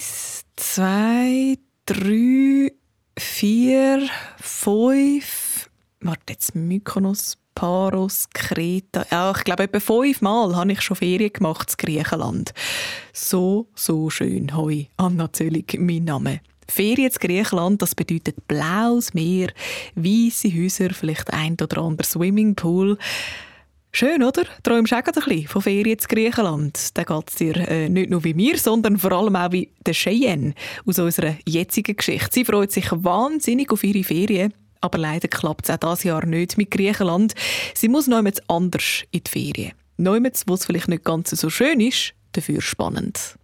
[0.00, 2.72] Eins, zwei, drei,
[3.18, 5.68] vier, fünf.
[6.00, 9.04] Warte, jetzt Mykonos, Paros, Kreta.
[9.10, 12.54] Ja, ich glaube, etwa fünfmal habe ich schon Ferien gemacht in Griechenland.
[13.12, 14.56] So, so schön.
[14.56, 16.40] Hoi, Anna Zöllig, mein Name.
[16.66, 19.52] Ferien in Griechenland, das bedeutet blaues Meer,
[19.96, 22.96] weiße Häuser, vielleicht ein oder andere Swimmingpool.
[23.92, 24.44] Schön, oder?
[24.62, 26.96] Träumst du auch ein bisschen von Ferien in Griechenland?
[26.96, 29.94] Da geht es dir äh, nicht nur wie mir, sondern vor allem auch wie der
[29.94, 30.54] Cheyenne
[30.86, 32.28] aus unserer jetzigen Geschichte.
[32.32, 36.56] Sie freut sich wahnsinnig auf ihre Ferien, aber leider klappt es auch dieses Jahr nicht
[36.56, 37.34] mit Griechenland.
[37.74, 39.72] Sie muss noch anders in die Ferien.
[39.96, 43.36] Noch wo es vielleicht nicht ganz so schön ist, dafür spannend.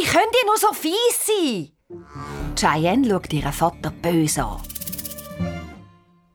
[0.00, 1.72] Könnt ihr nur so fies sein?
[2.56, 4.62] Cheyenne schaut ihren Vater böse an.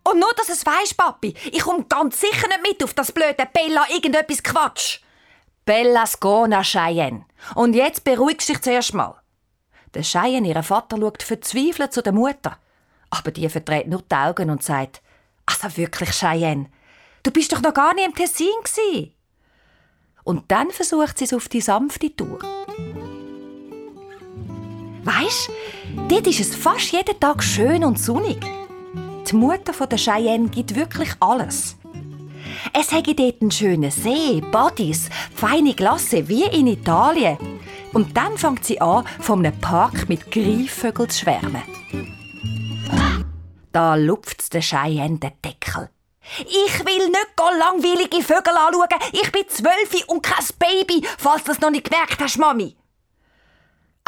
[0.04, 3.48] Und nur, dass es weisst, Papi, ich komme ganz sicher nicht mit auf das blöde
[3.52, 5.00] Bella irgendetwas Quatsch.
[5.66, 7.26] Bella Skona, Cheyenne.
[7.56, 9.16] Und jetzt beruhigst dich zuerst mal.
[9.94, 12.58] Der Cheyenne, ihr Vater, schaut verzweifelt zu der Mutter.
[13.10, 15.02] Aber die verdreht nur die Augen und sagt,
[15.46, 16.70] also wirklich, Cheyenne,
[17.24, 19.14] du bist doch noch gar nicht im Tessin gewesen.
[20.24, 22.40] Und dann versucht sie es auf die sanfte Tour.
[25.08, 25.50] Weisst,
[26.10, 28.40] dort ist es fast jeden Tag schön und sonnig.
[29.26, 31.78] Die Mutter der Cheyenne gibt wirklich alles.
[32.74, 37.38] Es hätte dort einen schönen See, Bodies, feine Glasse, wie in Italien.
[37.94, 41.64] Und dann fängt sie an, von einem Park mit Greifvögeln zu schwärmen.
[43.72, 45.90] Da lupft der Cheyenne den Deckel.
[46.42, 49.10] Ich will nicht langweilige Vögel anschauen.
[49.14, 52.77] Ich bin zwölf und kein Baby, falls du das noch nicht gemerkt hast, Mami.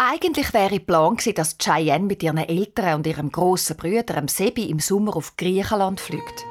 [0.02, 4.80] Eigentlich wäre Plan gewesen, dass Cheyenne mit ihren Eltern und ihrem grossen Bruder, Sebi, im
[4.80, 6.46] Sommer auf Griechenland fliegt.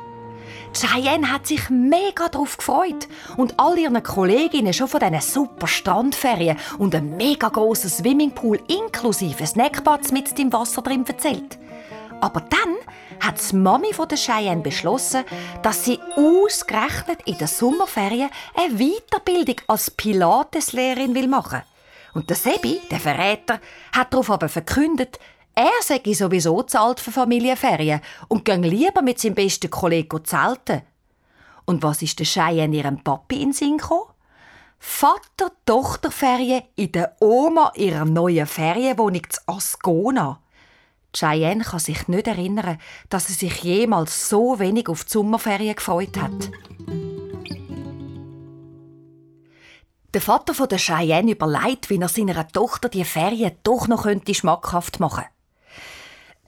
[0.75, 6.59] Cheyenne hat sich mega darauf gefreut und all ihren Kolleginnen schon von diesen super Strandferien
[6.77, 11.59] und einem mega grossen Swimmingpool inklusive Snackplatz mit dem Wasser drin erzählt.
[12.21, 12.77] Aber dann
[13.27, 15.25] hat die Mami von der Cheyenne beschlossen,
[15.63, 21.78] dass sie ausgerechnet in den Sommerferien eine Weiterbildung als Pilateslehrerin machen will.
[22.15, 23.61] Und der Sebi, der Verräter,
[23.93, 25.19] hat darauf aber verkündet,
[25.55, 30.83] er sei sowieso zu alt für Familienferien und ging lieber mit seinem besten Kollegen zelten.
[31.65, 34.13] Und was ist der Cheyenne ihrem Papi in Sinn gekommen?
[34.79, 40.41] Vater-Tochter-Ferien in der Oma ihrer neuen Ferienwohnung zu Ascona.
[41.13, 46.17] Cheyenne kann sich nicht erinnern, dass sie sich jemals so wenig auf die Sommerferien gefreut
[46.21, 46.51] hat.
[50.15, 54.35] Der Vater von der Cheyenne überlegt, wie er seiner Tochter die Ferien doch noch könnte
[54.35, 55.25] schmackhaft machen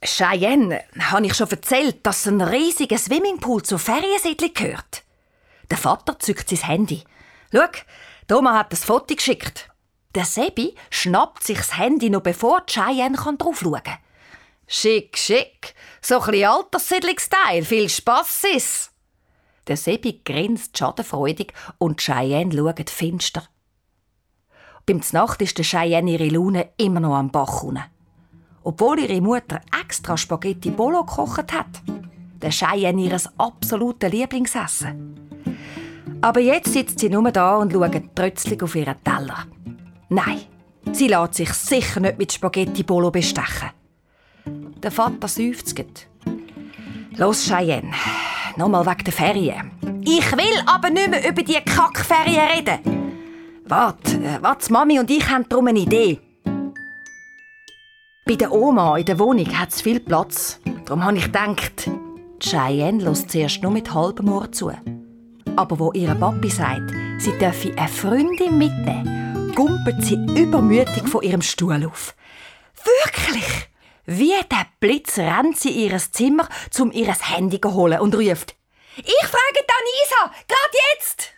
[0.03, 5.03] Cheyenne, habe ich schon erzählt, dass ein riesiger Swimmingpool zur Feriensiedlung gehört?
[5.71, 7.05] Der Vater zückt sein Handy.
[7.53, 7.67] Schau,
[8.27, 9.69] Thomas hat das Foto geschickt.
[10.15, 13.99] Der Sebi schnappt sich das Handy noch bevor Cheyenne drauf schauen kann.
[14.67, 15.75] Schick, schick.
[16.01, 17.65] So ein bisschen Alterssiedlungsteil.
[17.65, 18.91] Viel Spass ist.
[19.71, 23.45] Der Sebi grinst schadenfreudig und Cheyenne schaut finster.
[24.85, 27.85] Beim Znacht ist der Cheyenne ihre Laune immer noch am Bach unten.
[28.65, 31.83] Obwohl ihre Mutter extra Spaghetti Bolo gekocht hat.
[32.43, 35.31] Der Cheyenne ihres absoluten Lieblingsessen.
[36.21, 39.47] Aber jetzt sitzt sie nur da und schaut trötzlich auf ihren Teller.
[40.09, 40.41] Nein,
[40.91, 43.71] sie lässt sich sicher nicht mit Spaghetti Bolo bestechen.
[44.83, 45.81] Der Vater seufzt.
[47.17, 47.93] Los, Cheyenne,
[48.61, 49.71] Nochmal wegen der Ferien.
[50.05, 53.63] Ich will aber nicht mehr über die Kackferien reden.
[53.65, 56.21] Warte, äh, Mami und ich haben darum eine Idee.
[58.27, 60.61] Bei der Oma in der Wohnung hat es viel Platz.
[60.85, 61.91] Darum habe ich gedacht,
[62.39, 64.71] Cheyenne lässt zuerst nur mit halbem Ohr zu.
[65.57, 71.41] Aber wo ihre Papi sagt, sie dürfe eine Freundin mitnehmen, gumpelt sie übermütig von ihrem
[71.41, 72.15] Stuhl auf.
[72.85, 73.71] Wirklich?
[74.05, 76.49] Wie der Blitz rennt sie in ihr Zimmer,
[76.79, 78.57] um ihr Handy zu holen und ruft:
[79.05, 81.29] Ich frage Danisa, gerade jetzt!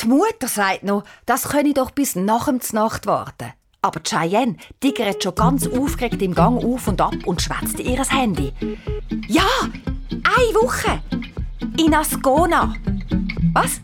[0.00, 3.52] Die Mutter sagt noch, das könne doch bis nach dem Nacht warten.
[3.80, 8.04] Aber Cheyenne tigert schon ganz aufgeregt im Gang auf und ab und schwätzt in ihr
[8.04, 8.52] Handy.
[9.28, 9.48] Ja,
[10.10, 11.00] eine Woche!
[11.78, 12.74] In Ascona.
[13.52, 13.80] Was?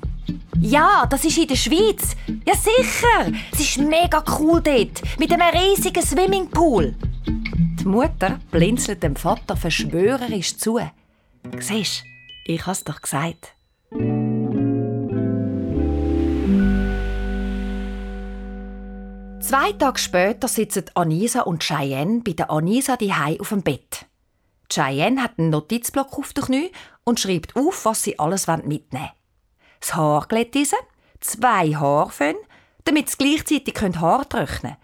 [0.58, 2.16] Ja, das ist in der Schweiz.
[2.46, 3.32] Ja, sicher.
[3.52, 5.02] Es ist mega cool dort.
[5.18, 6.94] Mit einem riesigen Swimmingpool.
[7.26, 10.78] Die Mutter blinzelt dem Vater verschwörerisch zu.
[11.58, 12.04] Siehst
[12.44, 13.54] Ich has doch gesagt.
[19.40, 24.06] Zwei Tage später sitzen Anisa und Cheyenne bei der Anisa die auf dem Bett.
[24.68, 26.72] Cheyenne hat einen Notizblock auf den Knie
[27.04, 29.10] und schreibt auf, was sie alles mitnehmen wollen.
[29.80, 30.78] Das Haar glättisen,
[31.20, 32.36] zwei Haarföhn,
[32.84, 34.76] damit sie gleichzeitig Haar trocknen können.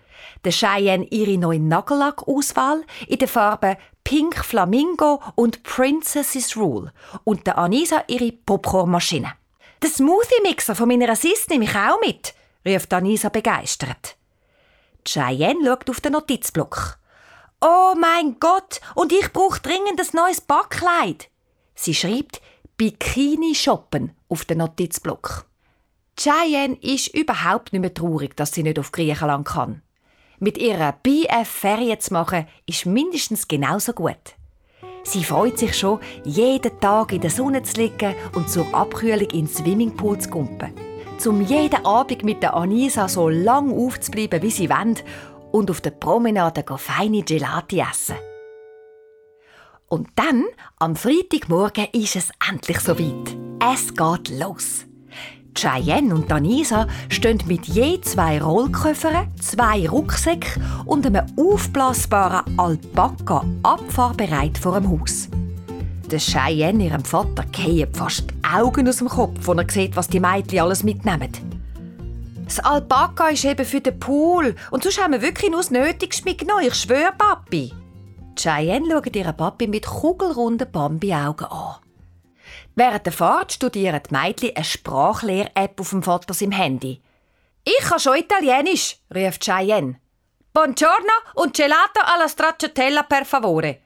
[0.45, 3.77] Der Cheyenne ihre neue Nagellackauswahl in den Farben
[4.09, 6.95] Pink Flamingo und Princess's Rule
[7.25, 9.35] und der Anisa ihre Popcornmaschine.
[9.83, 12.33] Den Smoothie-Mixer von meiner Sis nehme ich auch mit,
[12.65, 14.17] rief Anisa begeistert.
[15.05, 16.97] Cheyenne schaut auf den Notizblock.
[17.61, 21.29] Oh mein Gott, und ich brauche dringend ein neues Backkleid.
[21.75, 22.41] Sie schreibt
[22.79, 25.45] Bikini shoppen auf den Notizblock.
[26.19, 29.83] Cheyenne ist überhaupt nicht mehr traurig, dass sie nicht auf Griechenland kann.
[30.41, 34.37] Mit ihrer BF Ferien zu machen, ist mindestens genauso gut.
[35.03, 39.57] Sie freut sich schon, jeden Tag in der Sonne zu liegen und zur Abkühlung ins
[39.57, 40.73] Swimmingpool zu kumpen.
[41.27, 44.97] Um jeden Abend mit der Anisa so lang aufzubleiben, wie sie wollen
[45.51, 48.17] und auf der Promenade feine Gelati essen.
[49.89, 50.45] Und dann,
[50.79, 53.37] am Freitagmorgen, ist es endlich soweit.
[53.73, 54.88] Es geht los.
[55.59, 64.57] Cheyenne und Anisa stehen mit je zwei Rollköffern, zwei Rucksäcken und einem aufblasbaren Alpaka abfahrbereit
[64.57, 65.29] vor dem Haus.
[66.09, 70.07] Der Cheyenne, ihrem Vater, gehen fast die Augen aus dem Kopf, wenn er sieht, was
[70.07, 71.33] die Mädchen alles mitnehmen.
[72.45, 76.25] Das Alpaka ist eben für den Pool und sonst haben wir wirklich nur das Nötigste
[76.25, 77.73] mitgenommen, ich schwöre, Papi.
[78.37, 81.88] Cheyenne schaut ihren Papi mit kugelrunden Bambi-Augen an.
[82.79, 87.03] Während der Fahrt studieren die Mädchen eine Sprachlehr-App auf dem Vater im Handy.
[87.65, 89.97] «Ich kann schon Italienisch», rief Cheyenne.
[90.55, 93.79] «Buongiorno und gelato alla stracciatella per favore».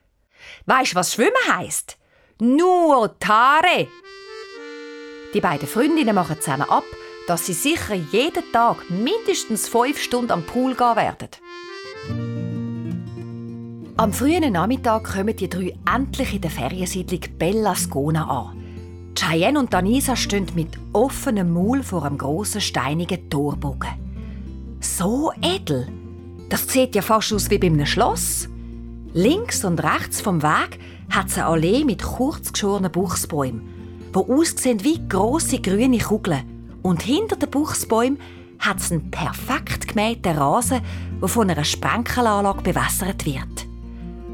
[0.67, 1.97] Weisst was Schwimmen heisst?
[2.39, 3.89] Nuotare.
[5.33, 6.85] Die beiden Freundinnen machen zusammen ab,
[7.27, 11.31] dass sie sicher jeden Tag mindestens fünf Stunden am Pool gehen werden.
[13.97, 18.62] Am frühen Nachmittag kommen die drei endlich in der Feriensiedlung Bella Scona an.
[19.14, 23.91] Cheyenne und Anisa stehen mit offenem Maul vor einem grossen steinigen Torbogen.
[24.81, 25.88] So edel!
[26.49, 28.49] Das sieht ja fast aus wie bei einem Schloss.
[29.14, 30.79] Links und rechts vom Weg
[31.11, 33.62] hat es eine Allee mit kurz geschorenen Buchsbäumen,
[34.14, 36.79] die aussehen wie grosse grüne Kugeln.
[36.82, 38.19] Und hinter den Buchsbäumen
[38.58, 40.81] hat es einen perfekt gemähten Rasen,
[41.20, 43.67] der von einer Sprenkelanlage bewässert wird.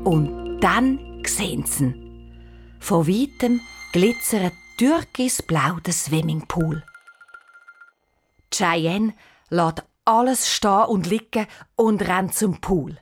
[0.04, 1.94] Und dann sehen sie ihn.
[2.80, 3.60] Von weitem
[3.92, 6.84] glitzert türkisblau der Swimmingpool.
[8.52, 9.12] Cheyenne
[9.50, 12.96] lässt alles stehen und liegen und rennt zum Pool.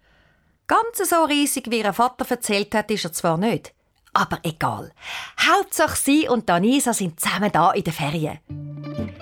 [0.66, 3.74] Ganz so riesig, wie ihr Vater erzählt hat, ist er zwar nicht.
[4.14, 4.90] Aber egal.
[5.38, 8.38] Hauptsache sie und Danisa sind zusammen da in den Ferien.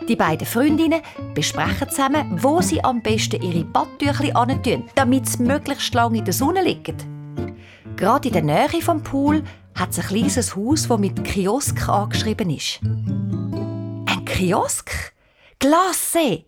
[0.08, 1.02] Die beiden Freundinnen
[1.34, 6.32] besprechen zusammen, wo sie am besten ihre Badtüchli antun, damit sie möglichst lange in der
[6.32, 6.96] Sonne liegen.
[7.96, 9.42] Gerade in der Nähe vom Pool
[9.74, 12.80] hat es ein kleines Haus, das mit Kiosk angeschrieben ist.
[12.82, 14.90] Ein Kiosk?
[15.58, 16.44] Klasse!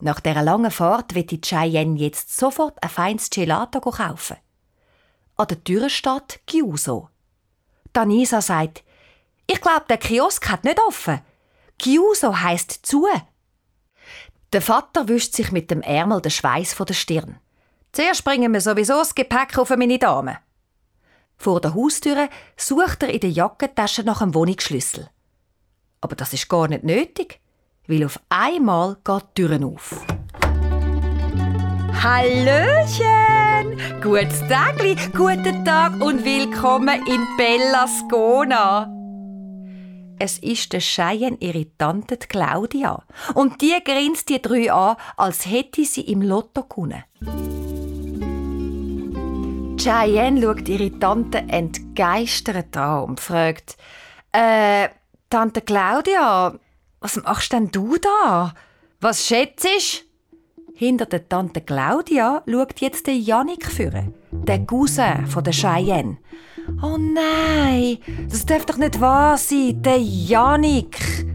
[0.00, 4.36] Nach dieser langen Fahrt wird die Cheyenne jetzt sofort ein feines Gelato kaufen.
[5.36, 7.08] An der Tür steht Giuso.
[7.92, 8.84] Danisa sagt,
[9.46, 11.20] ich glaube, der Kiosk hat nicht offen.
[11.78, 13.06] Giuso heisst zu.
[14.52, 17.40] Der Vater wischt sich mit dem Ärmel den Schweiß von der Stirn.
[17.92, 20.38] Zuerst bringen wir sowieso das Gepäck auf meine Dame.
[21.36, 25.08] Vor der Haustür sucht er in der Jackentasche nach einem Wohnungsschlüssel.
[26.00, 27.40] Aber das ist gar nicht nötig,
[27.86, 30.04] weil auf einmal geht die Tür auf.
[32.02, 33.44] Hallöchen!
[34.02, 38.90] Gutes Tagli, guten Tag und willkommen in Bella Scona.
[40.18, 43.02] Es ist der Cheyenne ihre Tante Claudia
[43.34, 47.04] und die grinst die drei an, als hätte sie im Lotto gewonnen.
[49.84, 53.76] Cheyenne schaut ihre Tante entgeistert an und fragt,
[54.32, 54.88] äh,
[55.28, 56.54] Tante Claudia,
[57.00, 58.54] was machst denn du da?
[59.02, 59.66] Was schätzt
[60.74, 66.16] Hinter der Tante Claudia schaut jetzt der Janik führen, der Cousin von der Cheyenne.
[66.82, 67.98] Oh nein,
[68.30, 71.26] das darf doch nicht wahr sein, der Janik.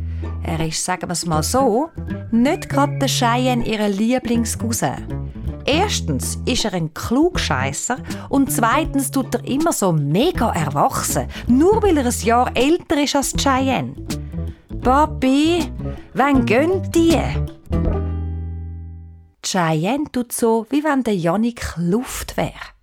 [0.41, 1.91] Er ist, sagen wir es mal so,
[2.31, 5.29] nicht gerade der Cheyenne ihre Lieblingscousin.
[5.71, 7.97] Erstens ist er ein Klugscheisser
[8.29, 13.15] und zweitens tut er immer so mega erwachsen, nur weil er ein Jahr älter ist
[13.15, 13.93] als Cheyenne.
[14.81, 15.71] Papi,
[16.15, 17.15] wann gönnt die?
[19.45, 22.73] Cheyenne tut so, wie wenn der Janik Luft wäre.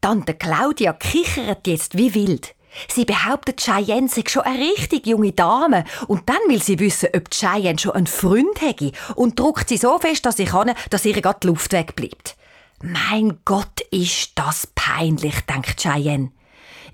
[0.00, 2.54] Tante Claudia kichert jetzt wie wild.
[2.88, 5.84] Sie behauptet, Cheyenne sei schon eine richtig junge Dame.
[6.06, 9.98] Und dann will sie wissen, ob Cheyenne schon einen Freund hätte und druckt sie so
[9.98, 12.36] fest, dass sie kann, dass ihr gerade die Luft wegbleibt.
[12.82, 16.30] Mein Gott, ist das peinlich, denkt Cheyenne.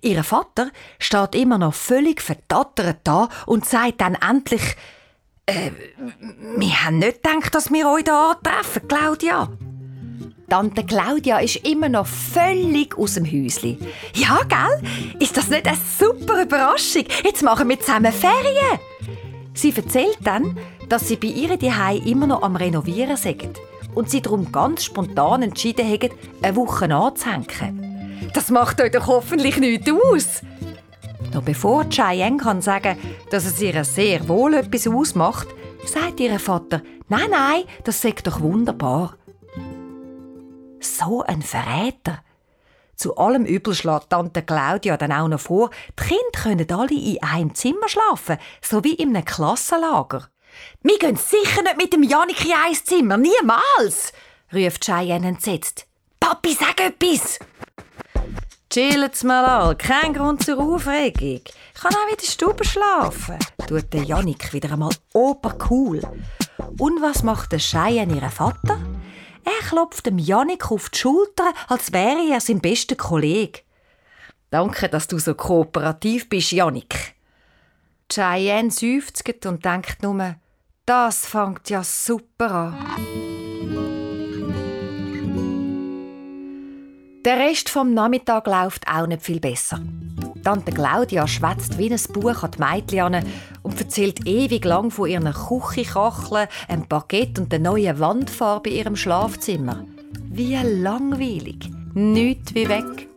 [0.01, 4.77] Ihr Vater steht immer noch völlig verdattert da und sagt dann endlich,
[5.47, 5.71] äh,
[6.57, 9.49] wir haben nicht gedacht, dass wir euch hier antreffen, Claudia.
[10.55, 13.77] Tante Claudia ist immer noch völlig aus dem Häuschen.
[14.15, 14.89] Ja, gell?
[15.19, 17.07] Ist das nicht eine super Überraschung?
[17.25, 18.79] Jetzt machen wir zusammen Ferien.
[19.53, 20.57] Sie erzählt dann,
[20.89, 23.59] dass sie bei ihr Hause immer noch am Renovieren sind
[23.97, 28.31] und sie darum ganz spontan entschieden haben, eine Woche anzuhängen.
[28.33, 30.43] Das macht euch doch hoffentlich nichts aus.
[31.33, 32.97] Noch bevor Cheyenne kann sagen,
[33.33, 35.49] dass es ihr sehr wohl etwas ausmacht,
[35.85, 39.17] sagt ihr Vater, nein, nein, das sagt doch wunderbar.
[40.85, 42.23] So ein Verräter.
[42.95, 47.23] Zu allem Übel schlägt Tante Claudia dann auch noch vor, die Kinder können alle in
[47.23, 50.29] einem Zimmer schlafen, so wie in einem Klassenlager.
[50.83, 54.13] Wir gehen sicher nicht mit dem Janik in ein Zimmer, niemals,
[54.53, 55.87] ruft Cheyenne entsetzt.
[56.21, 57.39] Papi, sag etwas!
[58.71, 61.41] Chillen's mal an, kein Grund zur Aufregung.
[61.75, 66.03] Ich kann auch in der Stube schlafen, tut der Janik wieder einmal obercool.
[66.79, 68.79] Und was macht der Cheyenne ihren Vater?
[69.45, 73.61] Er klopft dem Janik auf die Schulter, als wäre er sein bester Kollege.
[74.51, 77.15] Danke, dass du so kooperativ bist, Janik.
[78.11, 80.37] Cheyenne seufzt und denkt nur,
[80.87, 83.35] das fängt ja super an.
[87.25, 89.81] Der Rest vom Nachmittag läuft auch nicht viel besser.
[90.45, 93.25] Tante Claudia schwätzt wie ein Buch an die Mädchen
[93.63, 98.97] und erzählt ewig lang von ihren Küchenkacheln, einem Baguette und der neuen Wandfarbe in ihrem
[98.97, 99.87] Schlafzimmer.
[100.29, 101.71] Wie langweilig.
[101.95, 103.09] Nichts wie weg.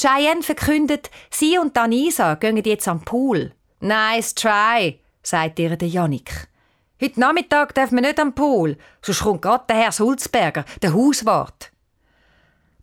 [0.00, 3.52] Cheyenne verkündet, sie und Danisa gehen jetzt am Pool.
[3.78, 6.48] Nice try, sagt ihr der Janik.
[7.00, 11.69] Heute Nachmittag darf man nicht am Pool, sonst kommt gerade der Herr Sulzberger, der Hauswart.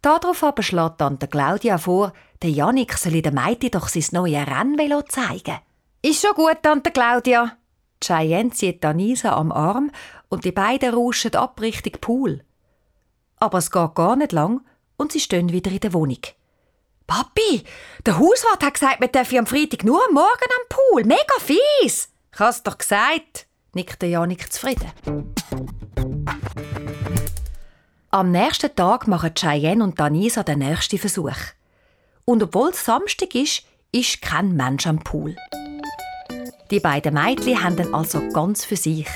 [0.02, 5.02] Darauf aber schlägt Tante Claudia vor, der Janik soll der Meiti doch sein neues Rennvelo
[5.04, 5.58] zeigen.
[6.02, 7.58] Ist schon gut, Tante Claudia.
[8.04, 9.92] Cheyenne zieht Anisa am Arm
[10.30, 12.44] und die beiden rauschen ab Richtung Pool.
[13.38, 14.62] Aber es geht gar nicht lang
[14.98, 16.22] und sie stehen wieder in der Wohnung.
[17.08, 17.64] Papi,
[18.06, 21.04] der Hauswart hat gesagt, wir dürfen am Freitag nur am Morgen am Pool.
[21.06, 22.10] Mega fies.
[22.34, 24.92] Ich hab's doch gesagt, nickt Janik zufrieden.
[28.10, 31.36] Am nächsten Tag machen Cheyenne und Danisa den nächsten Versuch.
[32.24, 35.36] Und obwohl es Samstag ist, ist kein Mensch am Pool.
[36.72, 39.10] Die beiden Mädchen haben dann also ganz für sich.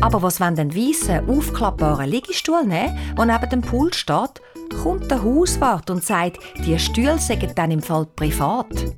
[0.00, 4.42] Aber was wenn den weißen, aufklappbaren Liegestuhl nehmen, der neben dem Pool steht,
[4.82, 8.96] kommt der Hauswart und sagt, die Stühle seien dann im Fall privat.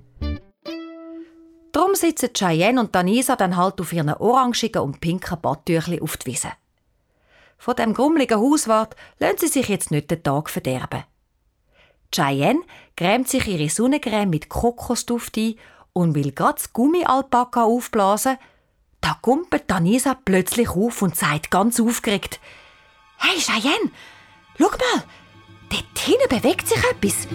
[1.73, 6.27] Darum sitzen Cheyenne und Danisa dann halt auf ihren orangigen und pinken Badtüchli auf die
[6.27, 6.53] Wiese.
[7.59, 11.05] Von dem grummeligen Hauswart lassen sie sich jetzt nicht den Tag verderben.
[12.15, 12.63] Cheyenne
[12.97, 15.57] grämt sich ihre Sonnencreme mit Kokosduft ein
[15.93, 18.39] und will grad das Gummialpaka aufblasen.
[19.01, 22.41] Da kumpelt Danisa plötzlich auf und sagt ganz aufgeregt:
[23.19, 23.91] Hey Cheyenne,
[24.59, 25.05] schau mal,
[25.71, 27.27] dort hinten bewegt sich etwas.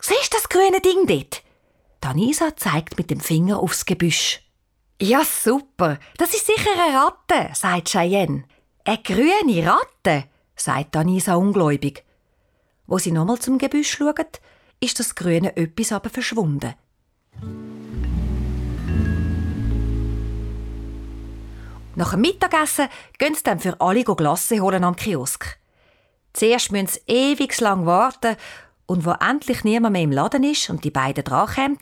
[0.00, 1.42] Siehst du das grüne Ding dort?
[2.00, 4.40] Danisa zeigt mit dem Finger aufs Gebüsch.
[5.00, 8.44] Ja, super, das ist sicher eine Ratte, sagt Cheyenne.
[8.88, 12.04] Eine grüne Ratte, sagt Danisa ungläubig.
[12.86, 14.14] Wo sie nochmal zum Gebüsch schauen,
[14.78, 16.72] ist das grüne Öppis aber verschwunden.
[21.96, 22.86] Nach dem Mittagessen
[23.18, 25.58] gehen sie dann für alle Glasse holen am Kiosk.
[26.32, 28.36] Zuerst müssen sie ewig lang warten
[28.86, 31.78] und wo endlich niemand mehr im Laden ist und die beiden drankommen,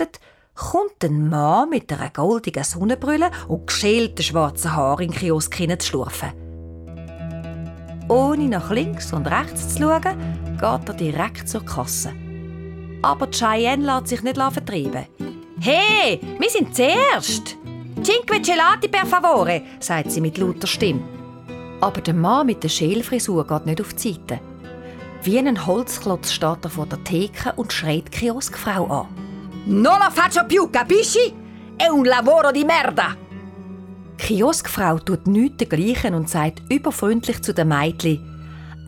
[0.54, 6.43] kommt ein Mann mit einer goldigen Sonnenbrille und geschälten schwarzen Haaren in den Kiosk hineinzuschlurfen.
[8.08, 10.02] Ohne nach links und rechts zu schauen,
[10.60, 12.12] geht er direkt zur Kasse.
[13.02, 15.06] Aber Cheyenne lässt sich nicht vertreiben.
[15.60, 17.56] Hey, wir sind zuerst!
[18.02, 21.00] Cinque gelati per favore, sagt sie mit lauter Stimme.
[21.80, 24.40] Aber der Mann mit der Schälfrisur geht nicht auf die Seite.
[25.22, 29.06] Wie ein Holzklotz steht er vor der Theke und schreit die Kioskfrau an.
[29.66, 31.32] Non la faccio più, capisci?
[31.76, 33.23] È un lavoro di merda!
[34.20, 38.20] Die Kioskfrau tut nichts dergleichen und sagt überfreundlich zu den Mädchen,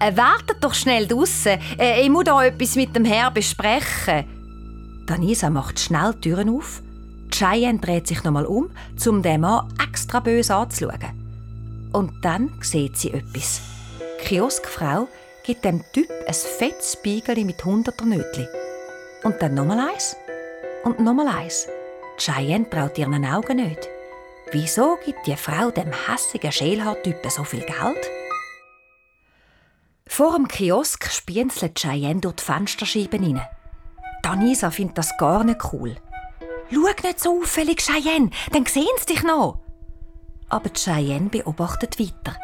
[0.00, 1.58] äh, wartet doch schnell draussen.
[1.78, 4.24] Äh, ich muss da etwas mit dem Herrn besprechen.
[5.06, 6.82] Danisa macht schnell die Türen auf.
[7.30, 8.70] Cheyenne dreht sich nochmal um,
[9.06, 11.90] um den Mann extra böse anzuschauen.
[11.92, 13.60] Und dann sieht sie etwas.
[14.20, 15.08] Die Kioskfrau
[15.44, 18.46] gibt dem Typ ein fettes Spiegel mit hunderter Nötli.
[19.22, 20.16] Und dann nochmal eins.
[20.84, 21.66] und nochmal eins.
[22.18, 23.88] Cheyenne traut ihren Augen nicht.
[24.52, 28.10] Wieso gibt die Frau dem hässigen Schälhaartypen so viel Geld?
[30.06, 33.48] Vor dem Kiosk spienzelt Cheyenne durch die Fensterscheiben hinein.
[34.22, 35.96] Danisa findet das gar nicht cool.
[36.70, 39.58] Schau nicht so auffällig, Cheyenne, dann sehen sie dich noch.
[40.48, 42.36] Aber Cheyenne beobachtet weiter.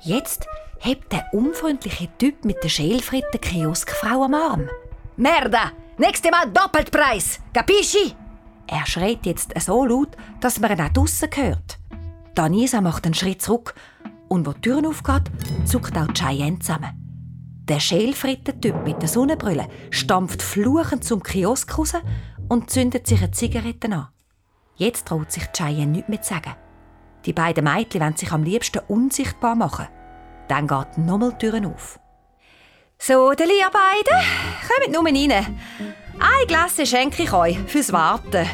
[0.00, 0.46] Jetzt
[0.80, 4.68] hebt der unfreundliche Typ mit der Schälfritten Kioskfrau am Arm.
[5.16, 5.72] Merda!
[5.98, 7.38] Nächste Mal doppelt Preis!
[7.52, 8.16] Capisci?
[8.66, 11.78] Er schreit jetzt so laut, dass man ihn auch draussen hört.
[12.34, 13.74] Danisa macht einen Schritt zurück
[14.28, 15.30] und wo die Tür aufgeht,
[15.66, 16.98] zuckt auch Cheyenne zusammen.
[17.68, 21.94] Der Schälfrittentyp mit der Sonnenbrille stampft fluchend zum Kiosk raus
[22.48, 24.08] und zündet sich eine Zigarette an.
[24.76, 26.54] Jetzt traut sich Cheyenne nichts mehr zu sagen.
[27.24, 29.86] Die beiden Mädchen wollen sich am liebsten unsichtbar machen.
[30.48, 32.00] Dann geht nochmal die Tür auf.
[32.98, 34.26] So, die beiden,
[34.68, 35.58] kommt nur rein.
[36.24, 38.46] Ein Glas schenke ich euch fürs Warten.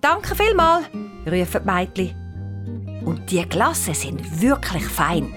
[0.00, 0.86] Danke vielmals,
[1.24, 3.02] rufen die Mädchen.
[3.04, 5.32] Und die Glasse sind wirklich fein.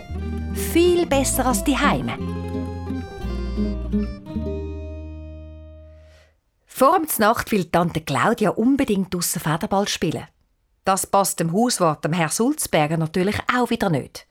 [0.74, 2.18] Viel besser als die Heime.
[6.66, 10.28] Vor dem Nacht will Tante Claudia unbedingt draussen Federball spielen.
[10.84, 14.26] Das passt dem Hauswart, dem Herr Sulzberger, natürlich auch wieder nicht.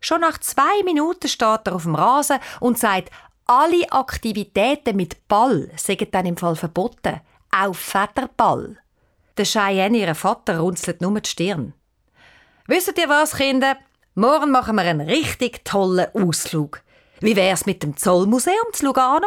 [0.00, 3.10] Schon nach zwei Minuten steht er auf dem Rasen und sagt,
[3.46, 7.20] alle Aktivitäten mit Ball sind dann im Fall verboten.
[7.50, 8.78] Auch Federball.
[9.36, 11.74] Der Cheyenne, ihr Vater, runzelt nur die Stirn.
[12.66, 13.76] Wisst ihr was, Kinder?
[14.14, 16.80] Morgen machen wir einen richtig tollen Ausflug.
[17.20, 19.26] Wie wär's mit dem Zollmuseum zu Lugano?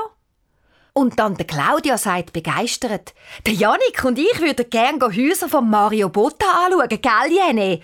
[0.93, 3.13] Und dann der Claudia sagt begeistert,
[3.45, 7.83] der Janik und ich würden gerne Häuser von Mario Botta anschauen, gell, Jenny?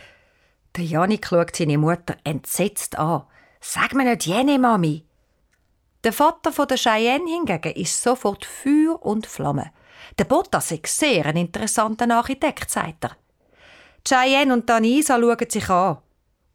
[0.75, 3.23] Der Janik schaut seine Mutter entsetzt an.
[3.61, 5.05] Sag mir nicht Jenny, Mami.
[6.03, 9.71] Der Vater von der Cheyenne hingegen ist sofort Feuer und Flamme.
[10.17, 13.11] Der Bottas ist sehr ein interessanter Architekt, sagt er.
[14.05, 15.99] Cheyenne und Danisa schauen sich an.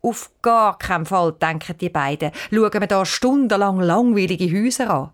[0.02, 5.11] Auf gar keinen Fall, denken die beiden, schauen wir da stundenlang langweilige Häuser an.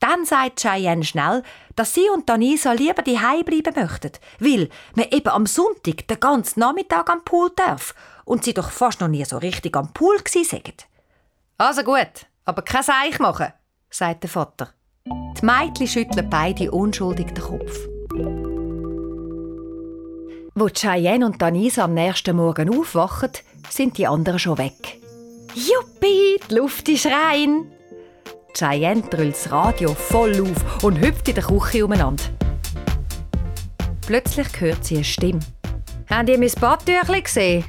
[0.00, 1.42] Dann sagt Cheyenne schnell,
[1.76, 6.60] dass sie und Danisa lieber die bleiben möchten, weil man eben am Sonntag den ganzen
[6.60, 10.42] Nachmittag am Pool darf und sie doch fast noch nie so richtig am Pool gsi
[10.42, 10.86] sind.
[11.58, 13.52] Also gut, aber kein Seich machen,
[13.90, 14.70] sagt der Vater.
[15.06, 17.88] Die Mädchen schütteln beide unschuldig den Kopf.
[20.54, 23.30] Wo Cheyenne und Danisa am nächsten Morgen aufwachen,
[23.68, 25.00] sind die anderen schon weg.
[25.54, 27.72] Juppie, die Luft ist rein!
[28.54, 32.24] Cheyenne drüllt das Radio voll auf und hüpft in der Küche umeinander.
[34.06, 35.40] Plötzlich hört sie eine Stimme.
[36.10, 37.64] Habt ihr mein Badtüchli gesehen?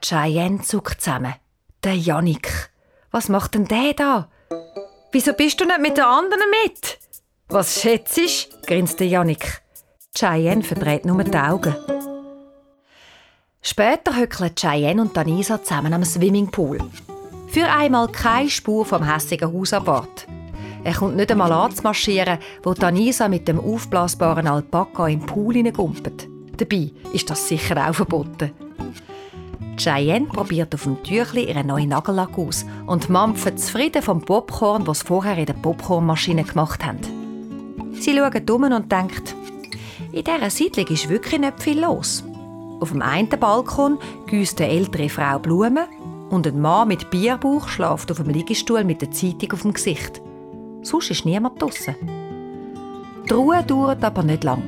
[0.00, 1.34] Cheyenne zuckt zusammen.
[1.82, 2.70] Der Janik.
[3.10, 4.28] Was macht denn der da?
[5.12, 6.98] Wieso bist du nicht mit den anderen mit?
[7.48, 8.20] Was schätzt
[8.66, 9.62] grinste Janik.
[10.14, 11.74] Cheyenne verdreht nur die Augen.
[13.62, 16.78] Später hückeln Cheyenne und Danisa zusammen am Swimmingpool.
[17.48, 20.26] Für einmal keine Spur vom hässigen Haus an Bord.
[20.84, 26.28] Er kommt nicht einmal anzumarschieren, wo Danisa mit dem aufblasbaren Alpaka im Pool hineingumpelt.
[26.56, 28.52] Dabei ist das sicher auch verboten.
[29.78, 35.02] Cheyenne probiert auf dem Tüchli ihren neuen Nagellack aus und mampft zufrieden vom Popcorn, was
[35.02, 36.98] vorher in der Popcornmaschine gemacht haben.
[37.94, 39.34] Sie schaut um und denkt,
[40.12, 42.24] in dieser Siedlung ist wirklich nicht viel los.
[42.80, 45.86] Auf dem einen Balkon gießt eine ältere Frau Blumen
[46.30, 50.20] und ein Mann mit Bierbauch schläft auf dem Liegestuhl mit der Zeitung auf dem Gesicht.
[50.82, 51.96] Sonst ist niemand draussen.
[53.28, 54.62] Die Ruhe dauert aber nicht lang.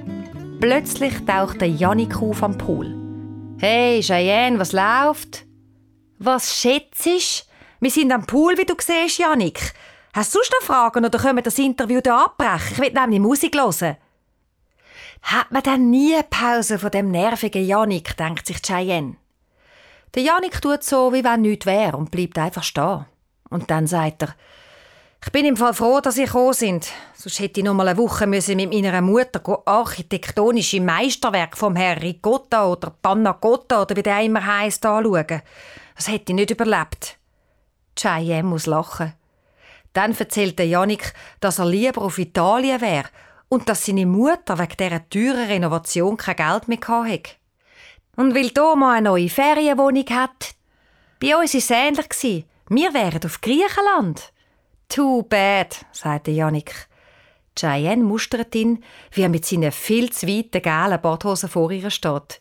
[0.61, 3.00] Plötzlich taucht der Janik auf am Pool.
[3.63, 5.45] Hey, Cheyenne, was läuft?
[6.19, 7.05] Was schätzt
[7.79, 9.75] Wir sind am Pool, wie du siehst, Janik.
[10.15, 12.73] Hast du sonst noch Fragen oder können wir das Interview hier abbrechen?
[12.73, 13.99] Ich will nämlich Musik hören.
[15.21, 19.17] Hat man denn nie Pause von dem nervigen Janik, denkt sich Cheyenne.
[20.15, 23.05] Der Janik tut so, wie wenn nichts wäre und bleibt einfach stehen.
[23.51, 24.35] Und dann sagt er,
[25.23, 26.89] ich bin im Fall froh, dass ihr gekommen sind.
[27.15, 32.01] Sonst hätte ich noch mal eine Woche müssen mit meiner Mutter architektonische Meisterwerk vom Herr
[32.01, 35.43] Ricotta oder Panna Cotta oder wie der immer heisst anschauen.
[35.95, 37.19] Das hätte ich nicht überlebt.
[37.97, 39.13] Cheyenne muss lachen.
[39.93, 43.09] Dann erzählt der Janik, dass er lieber auf Italien wäre
[43.51, 47.35] und dass seine Mutter wegen dieser teuren Renovation kein Geld mehr hatte.
[48.17, 50.55] Und weil Thomas eine neue Ferienwohnung hat.
[51.21, 52.47] Bei uns war es ähnlich.
[52.69, 54.33] Wir wären auf Griechenland.
[54.91, 56.89] Too bad, sagte Janik.
[57.57, 62.41] Cheyenne mustert ihn, wie er mit seinen viel zu weiten gelben Badhosen vor ihr steht.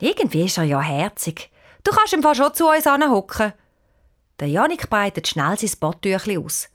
[0.00, 1.50] Irgendwie ist er ja herzig.
[1.84, 3.52] Du kannst im Fall schon zu uns hocken.
[4.40, 6.70] Der Janik breitet schnell sein Badtüchli aus.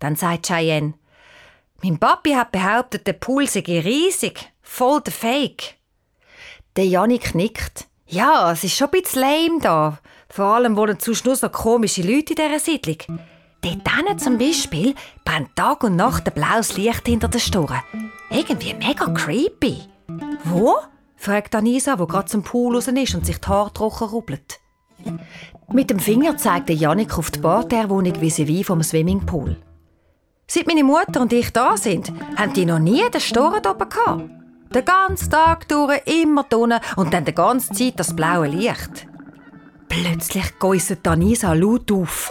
[0.00, 0.94] Dann sagt Cheyenne,
[1.80, 4.50] mein Papi hat behauptet, der Pool sei riesig.
[4.60, 5.76] Voll der Fake.
[6.74, 7.86] Der Janik nickt.
[8.06, 9.98] Ja, es ist schon ein bisschen lame da.
[10.28, 13.20] Vor allem wohnen sonst nur so komische Leute in dieser Siedlung.
[13.62, 14.94] Dort zum Beispiel
[15.24, 17.80] brennt Tag und Nacht ein blaues Licht hinter den Storen.
[18.30, 19.80] Irgendwie mega creepy.
[20.44, 20.76] Wo?
[21.16, 24.58] fragt Anisa, wo gerade zum Pool raus ist und sich die Haare trocken rubbelt.
[25.72, 29.56] Mit dem Finger zeigt Janik auf die Parterwohnung vis-à-vis vom Swimmingpool.
[30.46, 34.30] Seit meine Mutter und ich da sind, haben die noch nie den Storen oben gehabt.
[34.74, 39.06] Den ganzen Tag durch, immer drinnen und dann die ganze Zeit das blaue Licht.
[39.88, 42.30] Plötzlich geusset Anisa laut auf.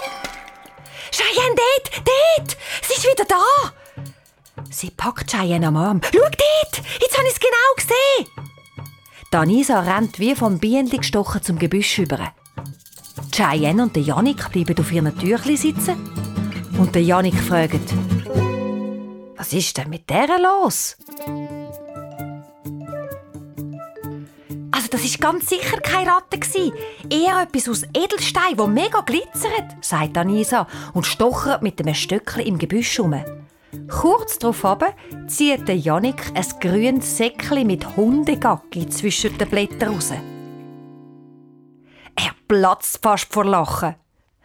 [1.11, 2.57] Cheyenne, dort, dort!
[2.81, 4.63] Sie ist wieder da!
[4.69, 6.01] Sie packt Cheyenne am Arm.
[6.03, 6.85] Schau dort!
[7.01, 8.27] Jetzt habe ich es genau gesehen!
[9.29, 12.33] Danisa rennt wie vom Bienenli gestochen zum Gebüsch über.
[13.31, 15.95] Cheyenne und Janik bleiben auf ihren Türchen sitzen.
[16.77, 17.93] Und Janik fragt,
[19.37, 20.97] was ist denn mit der los?
[24.91, 26.37] Das ist ganz sicher keine Ratte
[27.09, 32.57] eher etwas aus Edelstein, wo mega glitzert, sagt Anisa und stochert mit einem Stöckchen im
[32.57, 33.15] Gebüsch um.
[33.89, 34.65] Kurz darauf
[35.27, 40.11] zieht Janik ein grünes Säckchen mit Hundegacki zwischen den Blättern raus.
[40.11, 43.95] Er platzt fast vor Lachen.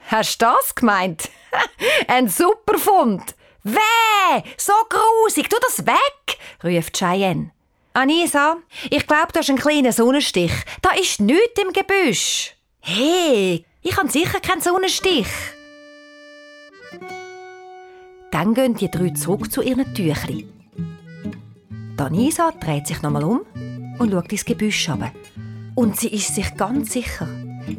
[0.09, 1.29] Hast du das gemeint?
[2.07, 3.35] Ein super Fund!
[3.65, 4.43] Weh!
[4.57, 5.51] So grusig!
[5.51, 6.39] Tu das weg!
[6.63, 7.51] ruft Cheyenne.
[7.97, 8.59] Anisa,
[8.91, 10.53] ich glaube, da ist ein kleiner Sonnenstich.
[10.83, 12.55] Da ist nichts im Gebüsch.
[12.81, 15.27] Hey, ich habe sicher keinen Sonnenstich.
[18.31, 20.45] Dann gehen die drei zurück zu ihren Tüchern.
[21.97, 23.41] Danisa dreht sich nochmal um
[23.99, 25.13] und schaut ins Gebüsch runter.
[25.75, 27.27] Und sie ist sich ganz sicher,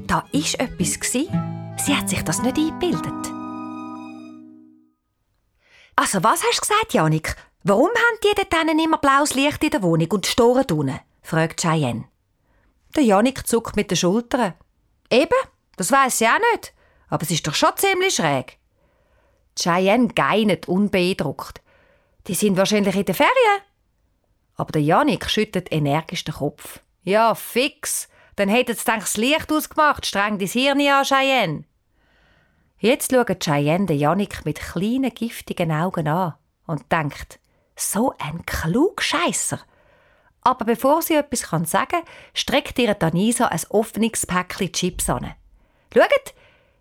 [0.07, 0.99] da war etwas.
[1.13, 3.31] Sie hat sich das nicht eingebildet.
[5.95, 7.35] Also, was hast du gesagt, Janik?
[7.69, 11.01] Warum haben die dort immer blaues Licht in der Wohnung und Storen unten?
[11.21, 12.05] fragt Cheyenne.
[12.95, 14.53] Der Janik zuckt mit den Schultern.
[15.11, 15.35] Eben,
[15.75, 16.73] das weiß sie auch nicht.
[17.09, 18.57] Aber es ist doch schon ziemlich schräg.
[19.59, 21.61] Cheyenne geinet unbeeindruckt.
[22.27, 23.61] Die sind wahrscheinlich in der Ferien.
[24.55, 26.79] Aber der Janik schüttet energisch den Kopf.
[27.03, 28.07] Ja, fix.
[28.37, 30.05] Dann hätte es das Licht ausgemacht.
[30.05, 31.65] Streng dein Hirn an, Cheyenne.
[32.79, 37.41] Jetzt schaut Cheyenne den Janik mit kleinen, giftigen Augen an und denkt,
[37.77, 39.59] so ein Klugscheisser.
[40.41, 45.33] Aber bevor sie etwas sagen kann, streckt ihr Danisa ein offenes Päckchen Chips an.
[45.93, 46.33] Schaut,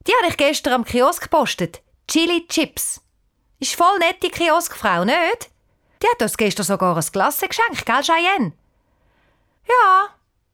[0.07, 1.83] die habe ich gestern am Kiosk gepostet.
[2.09, 3.01] Chili Chips.
[3.59, 5.51] Ist voll nett, die Kioskfrau, nicht?
[6.03, 8.53] Die hat uns gestern sogar ein Klasse geschenkt, gell, Cheyenne?
[9.67, 10.09] Ja,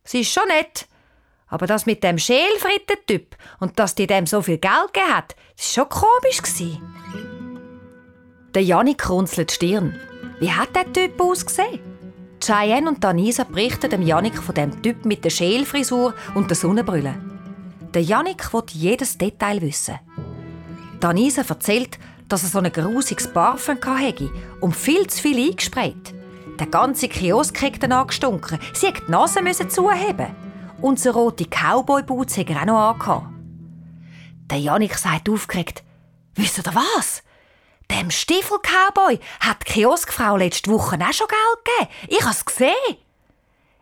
[0.04, 0.86] sie ist schon nett.
[1.48, 5.64] Aber das mit dem Schälfritten-Typ und dass die dem so viel Geld gegeben hat, war
[5.64, 6.40] schon komisch.
[8.54, 10.00] Der Janik runzelt die Stirn.
[10.42, 11.78] Wie hat der Typ ausgesehen?
[12.40, 17.14] Cheyenne und Danisa berichten dem Janik von dem Typ mit der Schälfrisur und der Sonnenbrille.
[17.94, 20.00] Der Janik will jedes Detail wissen.
[20.98, 21.96] Danisa erzählt,
[22.28, 26.12] dass er so ein grusiges Parfum hatte und viel zu viel eingesprayt.
[26.58, 28.58] Der ganze Kiosk hat dann angestunken.
[28.72, 30.34] Sie musste die Nase zuheben.
[30.80, 33.26] Unser rote Cowboy-Boots hat er auch noch angehabt.
[34.50, 35.84] Der Janik sagt aufgeregt,
[36.34, 37.22] «Wisst ihr was?
[37.92, 41.92] Dem Stiefel-Cowboy hat die Kioskfrau letzte Woche auch schon Geld gegeben.
[42.08, 42.96] Ich habe es gesehen.»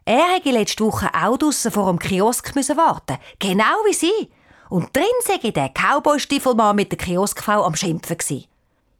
[0.04, 4.30] Er hätte letzte Woche auch draussen vor dem Kiosk warten genau wie sie.
[4.68, 8.46] Und drin sei der Cowboy-Stiefelmann mit der Kioskfrau am Schimpfen gewesen.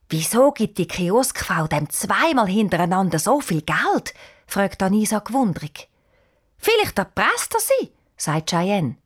[0.08, 4.14] Wieso gibt die Kioskfrau dem zweimal hintereinander so viel Geld?
[4.46, 5.88] fragt Anisa gewundrig.
[6.56, 8.99] Vielleicht erpresst er sie, sagt Cheyenne.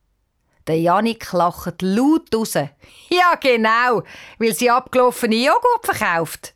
[0.66, 2.54] Der Janik lacht laut raus.
[2.54, 4.02] Ja, genau,
[4.38, 6.54] weil sie abgelaufene Joghurt verkauft.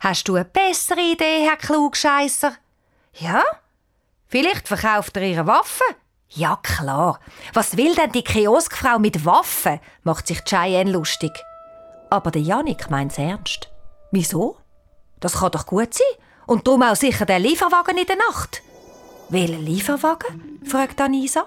[0.00, 2.54] Hast du eine bessere Idee, Herr Klugscheisser?
[3.14, 3.44] Ja?
[4.26, 5.86] Vielleicht verkauft er ihre Waffen?
[6.30, 7.20] Ja, klar.
[7.52, 9.78] Was will denn die Kioskfrau mit Waffen?
[10.02, 11.32] macht sich Cheyenne lustig.
[12.10, 13.70] Aber der Janik meint's ernst.
[14.10, 14.56] Wieso?
[15.20, 16.06] Das kann doch gut sein.
[16.46, 18.62] Und darum auch sicher der Lieferwagen in der Nacht.
[19.28, 20.60] Welchen Lieferwagen?
[20.64, 21.46] fragt Anisa.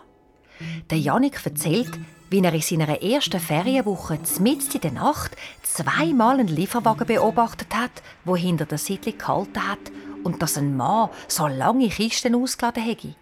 [0.90, 1.92] Der Janik erzählt,
[2.30, 7.92] wie er in seiner ersten Ferienwoche mitten in der Nacht zweimal einen Lieferwagen beobachtet hat,
[8.26, 9.92] wo hinter der Siedlung gehalten hat
[10.24, 13.16] und dass ein Mann so lange Kisten ausgeladen hätte.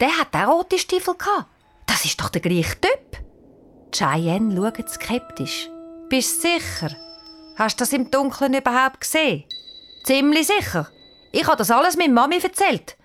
[0.00, 1.46] Der hat auch rote Stiefel gehabt.
[1.86, 3.22] Das ist doch der gleiche Typ.
[3.92, 5.68] Cheyenne schaut skeptisch.
[6.08, 6.94] Bist du sicher?
[7.56, 9.44] Hast du das im Dunkeln überhaupt gesehen?
[10.04, 10.88] Ziemlich sicher.
[11.32, 12.96] Ich habe das alles meiner Mami erzählt.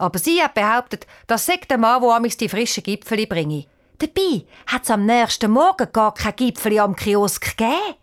[0.00, 3.66] Aber sie hat behauptet, das sei der Mann, der die frischen Gipfeli bringe.
[3.98, 7.96] Dabei hat es am nächsten Morgen gar kein Gipfeli am Kiosk gegeben.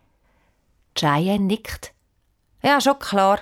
[0.93, 1.93] Cheyenne nickt.
[2.61, 3.39] Ja, schon klar.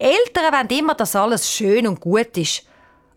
[0.00, 2.66] Eltern wollen immer, dass alles schön und gut ist.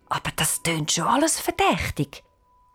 [0.08, 2.24] Aber das tönt schon alles verdächtig.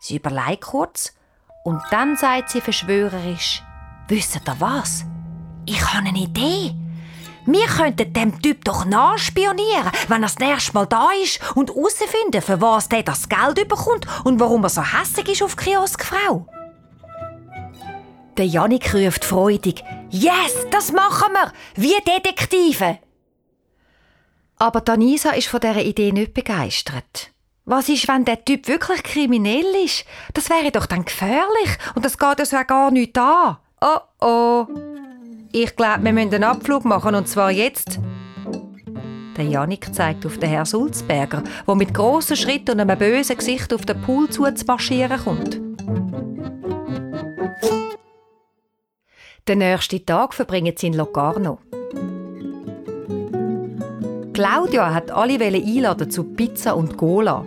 [0.00, 1.14] Sie überlegt kurz
[1.62, 3.62] und dann sagt sie verschwörerisch:
[4.08, 5.04] Wisst ihr was?
[5.64, 6.74] Ich habe eine Idee.
[7.46, 12.42] Wir könnten dem Typ doch nachspionieren, wenn er das nächste Mal da ist und herausfinden,
[12.42, 16.46] für was der das Geld bekommt und warum er so hässlich ist auf die Kioskfrau.
[18.36, 21.52] Der Janik ruft freudig: Yes, das machen wir!
[21.76, 22.98] Wie Detektive!
[24.58, 27.30] Aber Danisa ist von dieser Idee nicht begeistert.
[27.64, 30.04] Was ist, wenn der Typ wirklich kriminell ist?
[30.34, 33.56] Das wäre doch dann gefährlich und das geht uns ja gar nicht an.
[33.80, 34.66] Oh oh.
[35.52, 37.98] Ich glaube, wir müssen einen Abflug machen und zwar jetzt.
[39.36, 43.74] Der Janik zeigt auf den Herrn Sulzberger, der mit grossen Schritten und einem bösen Gesicht
[43.74, 45.60] auf den Pool zuzumarschieren kommt.
[49.48, 51.58] Den nächsten Tag verbringen sie in Locarno.
[54.32, 57.44] Claudia hat alle einladen zu Pizza und Cola.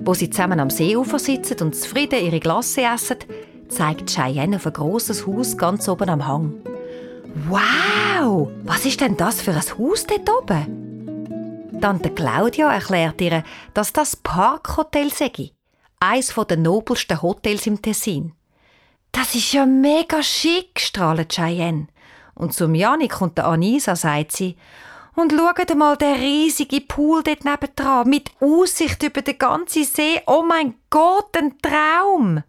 [0.00, 3.18] Wo sie zusammen am Seeufer sitzen und zufrieden ihre Glasse essen,
[3.68, 6.54] zeigt Cheyenne auf ein grosses Haus ganz oben am Hang.
[7.34, 11.78] Wow, was ist denn das für ein Haus dort oben?
[11.80, 13.42] Tante Claudia erklärt ihr,
[13.72, 15.50] dass das Parkhotel sei,
[15.98, 18.34] eines der nobelsten Hotels im Tessin.
[19.12, 21.88] Das ist ja mega schick, strahlt Cheyenne.
[22.34, 24.56] Und zum Janik und der Anisa sagt sie,
[25.14, 30.20] und schaut mal den riesigen Pool dort nebendran, mit Aussicht über den ganzen See.
[30.26, 32.42] Oh mein Gott, ein Traum!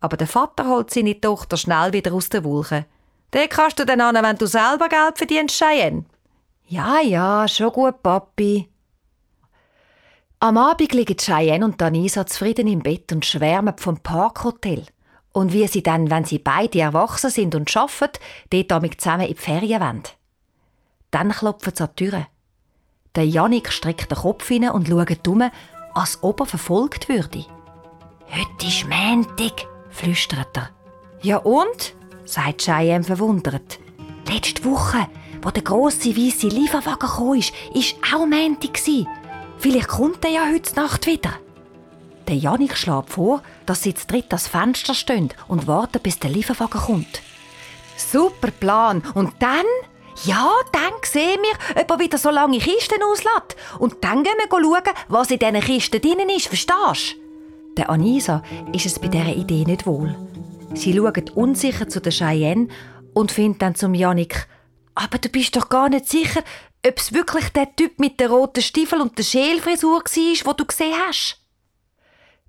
[0.00, 2.86] Aber der Vater holt seine Tochter schnell wieder aus der Wolke.
[3.32, 6.04] Den kannst du dann an, wenn du selber Geld verdienst, Cheyenne.
[6.66, 8.68] Ja, ja, schon gut, Papi.
[10.40, 14.86] Am Abend liegen Cheyenne und Danisa zufrieden im Bett und schwärmen vom Parkhotel.
[15.32, 18.18] Und wie sie dann, wenn sie beide erwachsen sind und arbeiten,
[18.50, 20.02] dort damit zusammen in die Ferien wollen.
[21.10, 22.26] Dann klopfen sie an die Tür.
[23.14, 25.50] Der Janik streckt den Kopf hin und schaut um,
[25.94, 27.44] als ob er verfolgt würde.
[28.28, 30.70] «Heute ist Montag», flüstert er.
[31.20, 31.94] «Ja und?»
[32.30, 33.78] Sagt Cheyenne verwundert.
[34.28, 35.08] Letzte Woche,
[35.42, 38.78] wo der grosse weiße Lieferwagen kam, ist, ist auch Montag.
[39.58, 41.32] Vielleicht kommt er ja heute Nacht wieder.
[42.28, 46.30] Der Janik schlägt vor, dass sie zu dritt das Fenster stehen und warten, bis der
[46.30, 47.22] Lieferwagen kommt.
[47.96, 49.02] Super Plan.
[49.14, 49.66] Und dann?
[50.24, 53.56] Ja, dann sehen wir, ob er wieder so lange Kisten auslässt.
[53.78, 57.74] Und dann gehen wir schauen, was in diesen Kisten drin ist, verstehst du?
[57.76, 60.14] Der Anisa ist es bei dieser Idee nicht wohl.
[60.74, 62.68] Sie schaut unsicher zu der Cheyenne
[63.12, 64.46] und findet dann zum Janik,
[64.94, 66.42] aber du bist doch gar nicht sicher,
[66.86, 70.64] ob es wirklich der Typ mit der roten Stiefel und der Schälfrisur war, wo du
[70.64, 71.38] gesehen hast.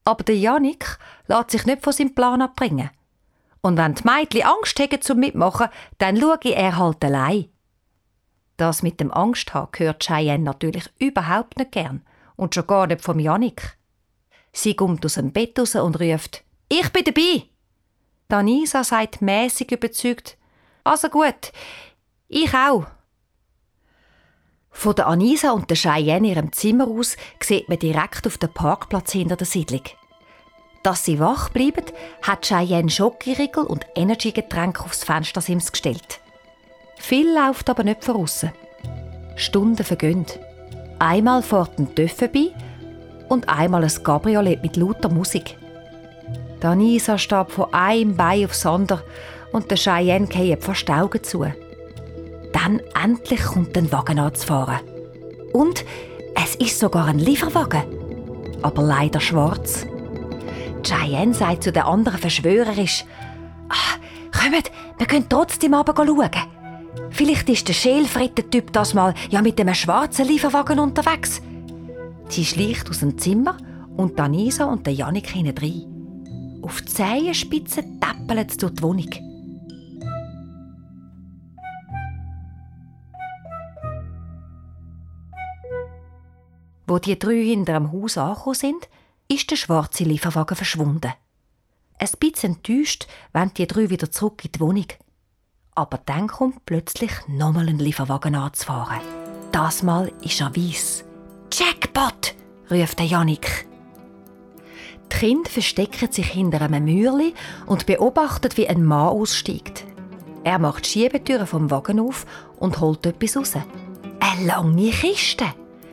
[0.04, 2.90] Aber der Janik lässt sich nicht von seinem Plan abbringen.
[3.62, 7.50] Und wenn die Mädchen Angst haben zum Mitmachen, dann schaue er halt allein.
[8.58, 12.04] Das mit dem Angst haben hört Cheyenne natürlich überhaupt nicht gern
[12.36, 13.78] und schon gar nicht vom Janik.
[14.54, 17.51] Sie kommt aus dem Bett raus und ruft, ich bin dabei.
[18.32, 20.38] Danisa sagt mäßig überzeugt,
[20.86, 21.52] also gut,
[22.30, 22.86] ich auch.
[24.70, 28.54] Von der Anisa und der Cheyenne in ihrem Zimmer aus sieht man direkt auf den
[28.54, 29.84] Parkplatz hinter der Siedlung.
[30.82, 31.84] Dass sie wach bleiben,
[32.22, 36.22] hat Cheyenne Schokoriegel und Energygetränke aufs Fenstersims gestellt.
[36.98, 38.46] Viel läuft aber nicht voraus.
[39.36, 40.26] Stunden vergehen.
[41.00, 42.54] Einmal fährt ein Töff vorbei
[43.28, 45.58] und einmal ein Cabriolet mit lauter Musik.
[46.62, 49.04] Danisa starb von einem Bein aufs andere
[49.52, 51.46] und der Cheyenne geht fast die Augen zu.
[52.54, 54.80] Dann endlich kommt ein Wagen anzufahren.
[55.54, 55.84] Und
[56.36, 57.84] es ist sogar ein Lieferwagen.
[58.62, 59.88] Aber leider schwarz.
[60.84, 63.06] Cheyenne sagt zu den anderen verschwörerisch,
[63.70, 63.98] ah,
[64.32, 66.30] kommt, wir können trotzdem aber schauen.
[67.10, 71.42] Vielleicht ist der Schälfritter-Typ das mal ja mit einem schwarzen Lieferwagen unterwegs.
[72.30, 73.58] Sie schleicht aus dem Zimmer
[73.98, 75.91] und Danisa und der Janik hinein.
[76.62, 79.10] Auf die Zehenspitze tappeln sie durch die Wohnung.
[86.88, 88.90] Wo die drei hinter dem Haus angekommen sind,
[89.30, 91.14] ist der schwarze Lieferwagen verschwunden.
[91.98, 94.88] Ein bisschen enttäuscht wollen die drei wieder zurück in die Wohnung.
[95.74, 99.00] Aber dann kommt plötzlich nochmal ein Lieferwagen anzufahren.
[99.52, 101.06] Das Mal ist er weiss.
[101.54, 102.36] Jackpot!
[102.70, 103.71] ruft der Janik.
[105.12, 107.34] Die Kinder verstecken sich hinter einem Mürli
[107.66, 109.84] und beobachten, wie ein Mann aussteigt.
[110.44, 112.26] Er macht die Schiebetüre vom Wagen auf
[112.58, 113.54] und holt etwas raus.
[114.20, 115.46] Eine lange Kiste.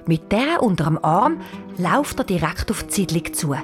[0.07, 1.41] Mit der unter dem Arm
[1.77, 3.55] läuft er direkt auf die Siedlung zu.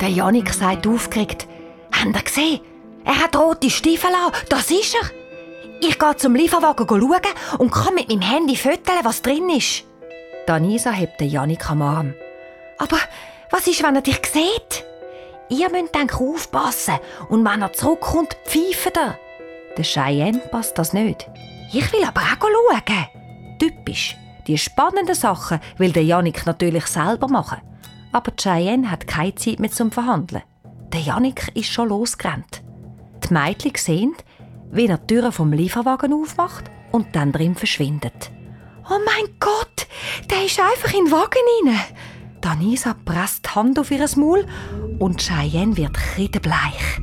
[0.00, 1.46] Der Janik sagt aufgeregt:
[1.92, 2.60] Habt ihr gesehen?
[3.04, 4.32] Er hat rote Stiefel an.
[4.48, 5.10] Das ist er.
[5.86, 9.84] Ich gehe zum Lieferwagen schauen und kann mit meinem Handy fotografieren, was drin ist.
[10.46, 12.14] Danisa hebt den Janik am Arm.
[12.78, 12.98] Aber
[13.50, 14.84] was ist, wenn er dich sieht?
[15.48, 19.18] Ihr müsst dann aufpassen und wenn er zurückkommt, pfeifen er.
[19.76, 21.28] Der Cheyenne passt das nicht.
[21.72, 23.06] Ich will aber auch schauen.
[23.58, 24.16] Typisch.
[24.46, 27.60] Die spannenden Sachen will der Janik natürlich selber machen.
[28.12, 30.42] Aber Cheyenne hat keine Zeit mehr zum Verhandeln.
[30.92, 32.62] Der Janik ist schon losgerannt.
[33.24, 34.16] Die Mädchen sehen,
[34.70, 38.30] wie er die Türen vom Lieferwagen aufmacht und dann drin verschwindet.
[38.88, 39.86] Oh mein Gott,
[40.28, 41.80] der ist einfach in den Wagen hinein.
[42.40, 44.46] Danisa presst die Hand auf ihr Maul
[44.98, 47.00] und Cheyenne wird kreidebleich.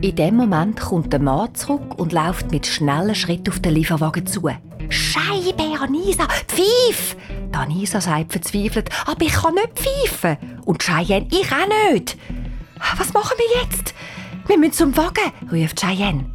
[0.00, 4.26] In dem Moment kommt der Mann zurück und läuft mit schnellen Schritten auf den Lieferwagen
[4.26, 4.48] zu.
[4.88, 7.16] Scheibe, Anisa, pfeif!
[7.52, 10.36] Anisa sagt verzweifelt, aber ich kann nicht pfeifen.
[10.64, 12.16] Und Cheyenne, ich auch nicht.
[12.96, 13.94] Was machen wir jetzt?
[14.46, 16.26] Wir müssen zum Wagen, ruft Cheyenne.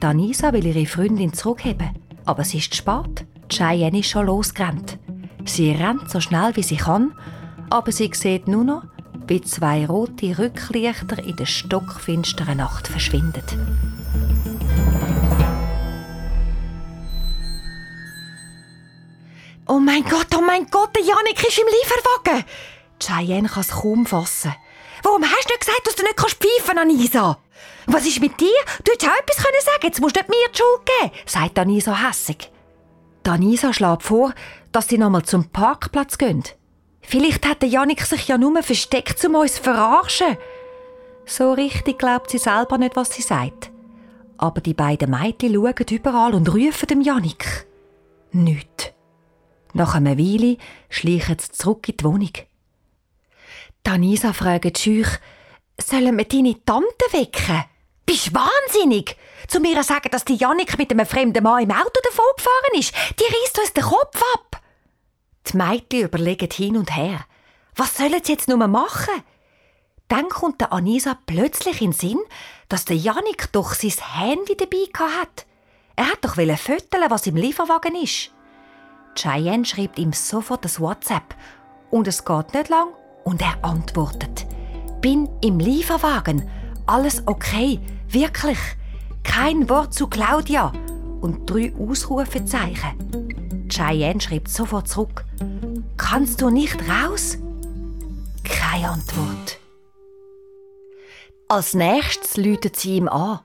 [0.00, 1.90] Anisa will ihre Freundin zurückheben,
[2.24, 3.26] aber es ist spät.
[3.48, 4.98] Cheyenne ist schon losgerannt.
[5.44, 7.14] Sie rennt so schnell wie sie kann,
[7.70, 8.82] aber sie sieht nur noch,
[9.26, 13.42] wie zwei rote Rücklichter in der stockfinsteren Nacht verschwinden.
[19.66, 22.44] Oh mein Gott, oh mein Gott, der Janik ist im Lieferwagen!
[22.98, 24.54] Cheyenne kann es kaum fassen.
[25.02, 27.38] Warum hast du nicht gesagt, dass du nicht pfeifen kannst, Anisa?
[27.86, 28.48] Was ist mit dir?
[28.84, 32.08] Du hättest auch etwas sagen Jetzt musst du nicht mir die Schuld geben, sagt Anisa
[32.08, 32.50] hässig.
[33.24, 34.34] Anisa schlägt vor,
[34.72, 36.42] dass sie nochmal zum Parkplatz gehen.
[37.00, 40.36] Vielleicht hat der Janik sich ja nur versteckt, um uns zu verarschen.
[41.26, 43.70] So richtig glaubt sie selber nicht, was sie sagt.
[44.38, 47.66] Aber die beiden Mädchen schauen überall und rufen dem Janik.
[48.32, 48.94] Nicht.
[49.74, 50.56] Nach einer Weile
[50.88, 52.32] schleichen sie zurück in die Wohnung.
[53.82, 55.08] Danisa fragt schüch,
[55.80, 57.64] sollen wir deine Tante wecken?
[58.06, 59.16] Bist wahnsinnig?
[59.48, 62.94] Zu mir sagen, dass die Janik mit einem fremden Mann im Auto davon gefahren ist.
[63.18, 64.61] Die reißt uns den Kopf ab.
[65.46, 67.24] Die Mädchen überlegen hin und her.
[67.76, 69.22] Was sollen sie jetzt nur machen?
[70.08, 72.20] Dann kommt der Anisa plötzlich in den Sinn,
[72.68, 74.88] dass der Janik doch sein Handy dabei
[75.20, 75.46] hat.
[75.96, 78.30] Er hat doch föteln, was im Lieferwagen ist.
[79.14, 81.34] Cheyenne schreibt ihm sofort das WhatsApp.
[81.90, 82.88] Und es geht nicht lang
[83.24, 84.46] und er antwortet.
[85.00, 86.48] Bin im Lieferwagen.
[86.86, 87.80] Alles okay.
[88.08, 88.58] Wirklich.
[89.22, 90.72] Kein Wort zu Claudia.
[91.20, 93.21] Und drei Ausrufezeichen.
[93.72, 95.24] Cheyenne schreibt sofort zurück.
[95.96, 97.38] Kannst du nicht raus?
[98.44, 99.58] Keine Antwort.
[101.48, 103.40] Als nächstes läutet sie ihm an.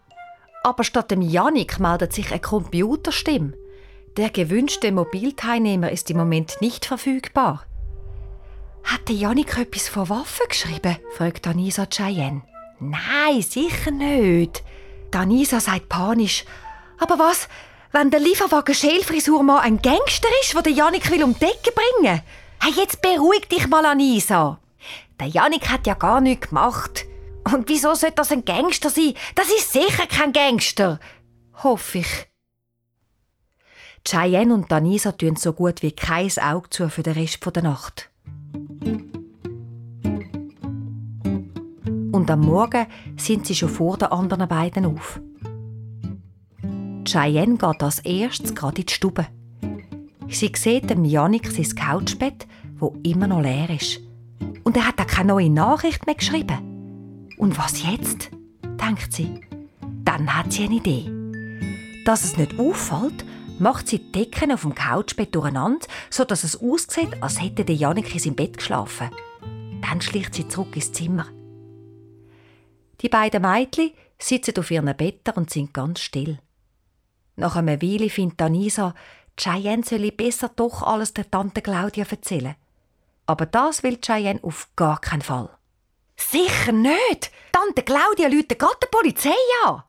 [0.63, 3.53] Aber statt dem Janik meldet sich eine Computerstimme.
[4.17, 7.65] Der gewünschte Mobilteilnehmer ist im Moment nicht verfügbar.
[8.83, 10.97] Hat der Janik etwas von Waffen geschrieben?
[11.15, 12.41] fragt Anisa Cheyenne.
[12.79, 14.63] Nein, sicher nicht.
[15.11, 16.45] Danisa sagt panisch.
[16.97, 17.47] Aber was,
[17.91, 22.21] wenn der Lieferwagen Schälfrisurmann ein Gangster ist, der Janik will um die Decke bringen?
[22.59, 24.59] Hey, jetzt beruhig dich mal, Anisa.
[25.19, 27.05] Der Janik hat ja gar nichts gemacht.
[27.53, 29.13] Und wieso sollte das ein Gangster sein?
[29.35, 30.99] Das ist sicher kein Gangster.
[31.63, 32.27] Hoffe ich.
[34.05, 38.09] Cheyenne und Danisa tun so gut wie kein Auge zu für den Rest der Nacht.
[42.11, 45.19] Und am Morgen sind sie schon vor den anderen beiden auf.
[47.07, 49.27] Cheyenne geht als erstes gerade in die Stube.
[50.29, 52.45] Sie sieht dem Janik sein Couchbett,
[52.77, 54.01] wo immer noch leer ist.
[54.63, 57.27] Und er hat auch keine neue Nachricht mehr geschrieben.
[57.37, 58.29] Und was jetzt?
[58.61, 59.41] denkt sie.
[60.03, 61.09] Dann hat sie eine Idee.
[62.05, 63.25] Dass es nicht auffällt,
[63.59, 68.13] macht sie die Decken auf dem Couchbett durcheinander, sodass es aussieht, als hätte der Janik
[68.13, 69.09] in seinem Bett geschlafen.
[69.81, 71.27] Dann schleicht sie zurück ins Zimmer.
[73.01, 76.39] Die beiden Mädchen sitzen auf ihren Betten und sind ganz still.
[77.37, 78.95] Nach einer Weile findet Anisa,
[79.37, 82.55] Cheyenne solle besser doch alles der Tante Claudia erzählen.
[83.27, 85.49] Aber das will Cheyenne auf gar keinen Fall.
[86.17, 87.31] Sicher nicht!
[87.51, 89.29] Tante Claudia läutet gerade die Polizei
[89.65, 89.83] an!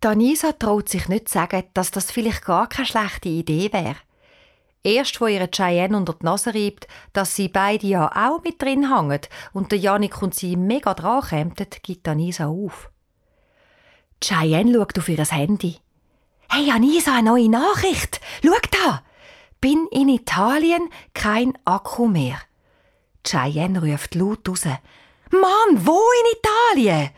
[0.00, 3.96] Danisa traut sich nicht zu sagen, dass das vielleicht gar keine schlechte Idee wäre.
[4.82, 8.92] Erst wo ihre Cheyenne unter die Nase reibt, dass sie beide ja auch mit drin
[8.92, 9.20] hängen
[9.52, 12.90] und der Janik und sie mega dran kämen, gibt Anisa auf.
[14.20, 15.78] Cheyenne schaut auf ihr Handy.
[16.50, 18.20] Hey Anisa, eine neue Nachricht!
[18.42, 19.02] Schau da!
[19.60, 22.38] Bin in Italien, kein Akku mehr.
[23.24, 24.64] Cheyenne ruft laut raus.
[25.30, 27.10] Mann, wo in Italien?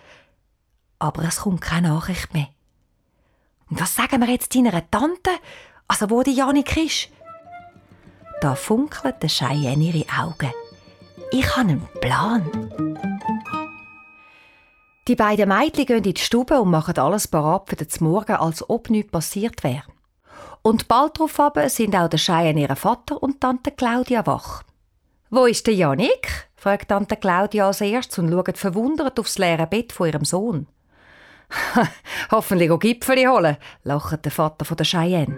[0.99, 2.49] Aber es kommt keine Nachricht mehr.
[3.69, 5.31] Und was sagen wir jetzt deiner Tante?
[5.87, 7.09] Also wo die Janik ist?
[8.41, 10.53] Da funkelt der Cheyenne ihre Augen.
[11.31, 12.90] Ich habe einen Plan.
[15.09, 18.69] Die beiden Mädchen gehen in die Stube und machen alles parat für den Morgen, als
[18.69, 19.85] ob nichts passiert wäre.
[20.63, 21.41] Und bald darauf
[21.71, 24.63] sind auch der Cheyenne ihr Vater und Tante Claudia wach.
[25.31, 29.93] «Wo ist der Janik?» fragt Tante Claudia als erstes und schaut verwundert aufs leere Bett
[29.93, 30.67] von ihrem Sohn.
[32.31, 35.37] «Hoffentlich auch Gipfeli holen», lacht der Vater von der Cheyenne.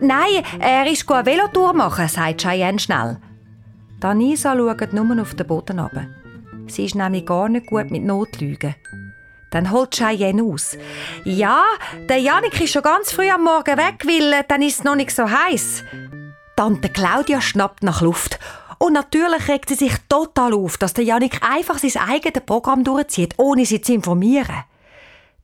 [0.00, 3.18] «Nein, er ist eine Velotour machen», sagt Cheyenne schnell.
[4.00, 6.21] Danisa schaut nur auf den Boden runter.
[6.72, 8.74] Sie ist nämlich gar nicht gut mit Notlügen.
[9.50, 10.78] Dann holt Cheyenne aus.
[11.24, 11.62] Ja,
[12.08, 14.94] der Janik ist schon ganz früh am Morgen weg, weil äh, dann ist es noch
[14.94, 15.84] nicht so heiß.
[16.56, 18.38] Tante Claudia schnappt nach Luft.
[18.78, 23.34] Und natürlich regt sie sich total auf, dass der Janik einfach sein eigenes Programm durchzieht,
[23.36, 24.64] ohne sie zu informieren.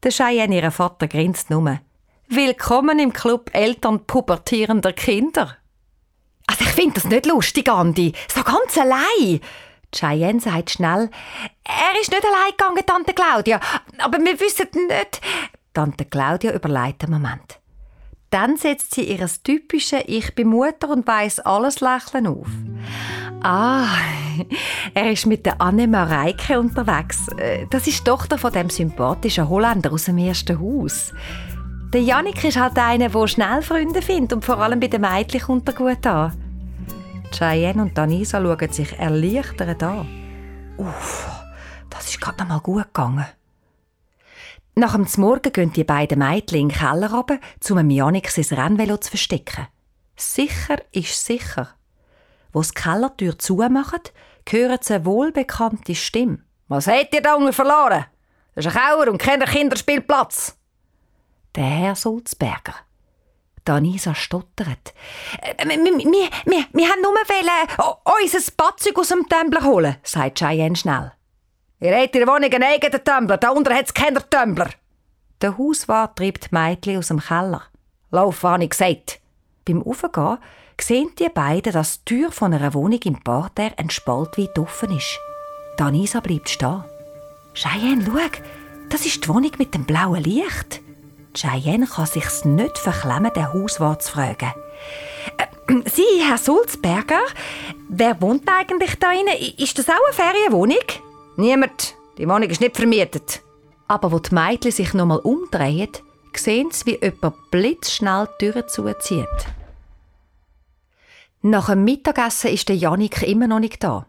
[0.02, 1.78] Der Cheyenne, ihr Vater, grinst nur.
[2.28, 5.56] Willkommen im Club Eltern pubertierender Kinder.
[6.46, 8.14] Also ich finde das nicht lustig, Andi.
[8.34, 9.40] So ganz allein.
[9.94, 11.10] Cheyenne sagt schnell,
[11.64, 13.60] er ist nicht allein gegangen, Tante Claudia.
[13.98, 15.20] Aber wir wissen nicht.
[15.72, 17.58] Tante Claudia überlegt einen Moment.
[18.30, 22.48] Dann setzt sie ihr typisches Ich bin Mutter und weiss alles Lächeln auf.
[23.42, 23.86] Ah,
[24.94, 27.28] er ist mit der Anne Mareike unterwegs.
[27.38, 31.12] Äh, das ist Tochter von dem sympathischen Holländer aus dem ersten Haus.
[31.94, 35.40] Der Janik ist halt einer, der schnell Freunde findet und vor allem bei den Mädchen
[35.40, 36.47] kommt er gut an.
[37.30, 40.08] Cheyenne und Danisa schauen sich erleichtert an.
[40.76, 41.28] Uff,
[41.90, 43.26] das ist gerade noch mal gut gegangen.
[44.74, 48.96] Nach dem Morgen gehen die beiden Mädchen in den Keller runter, um Janik sein Rennvelo
[48.96, 49.66] zu verstecken.
[50.16, 51.74] Sicher ist sicher.
[52.52, 54.00] Wo die Kellertür zumachen,
[54.48, 56.44] hören sie eine wohlbekannte Stimme.
[56.68, 58.04] «Was habt ihr da unten verloren?
[58.54, 60.56] Das ist ein Kauer und kein Kinderspielplatz!»
[61.56, 62.74] Der Herr Sulzberger.
[63.68, 64.94] Danisa stottert.
[65.42, 70.38] Äh, wir, wir, wir, wir haben nur wollen, unser Badzeug aus dem Tumbler holen, sagt
[70.38, 71.12] Cheyenne schnell.
[71.80, 74.70] Ihr habt in der Wohnung einen eigenen Tumbler, da unten hat es keinen Tumbler.
[75.42, 77.62] Der Hauswart treibt Mädchen aus dem Keller.
[78.10, 79.20] Lauf, habe ich gesagt.
[79.66, 80.38] Beim Aufgehen
[80.80, 84.96] sehen die beiden, dass die Tür von einer Wohnung im Parterre ein Spalt weit offen
[84.96, 85.18] ist.
[85.76, 86.84] Danisa bleibt stehen.
[87.52, 88.42] Cheyenne, schau,
[88.88, 90.80] das ist die Wohnung mit dem blauen Licht.
[91.38, 94.52] Cheyenne kann sich's nicht verklemmen, den Hauswart zu fragen.
[95.36, 97.20] Äh, Sie, Herr Sulzberger,
[97.88, 99.36] wer wohnt eigentlich da innen?
[99.56, 100.78] Ist das auch eine Ferienwohnung?
[101.36, 101.94] Niemand.
[102.16, 103.42] Die Wohnung ist nicht vermietet.
[103.86, 105.90] Aber wo die Mädchen sich nochmal umdrehen,
[106.34, 109.26] sehen sie, wie jemand blitzschnell die Tür zuzieht.
[111.42, 114.06] Nach dem Mittagessen ist der Janik immer noch nicht da.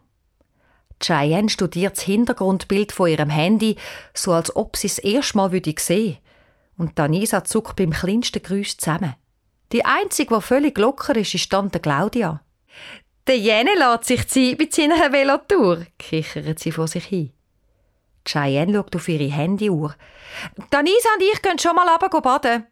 [1.00, 3.76] Cheyenne studiert das Hintergrundbild von ihrem Handy,
[4.14, 6.16] so als ob sie es erst mal sehen würde.
[6.80, 9.14] Und Danisa zuckt beim kleinsten Geräusch zusammen.
[9.70, 12.40] Die einzige, die völlig locker ist, ist Tante Claudia.
[13.26, 17.32] Der Jene lässt sich Zeit mit seiner Velotour, kichert sie vor sich hin.
[18.24, 19.94] Cheyenne schaut auf ihre Handyuhr.
[20.70, 22.66] Danisa und ich gehen schon mal runter baden.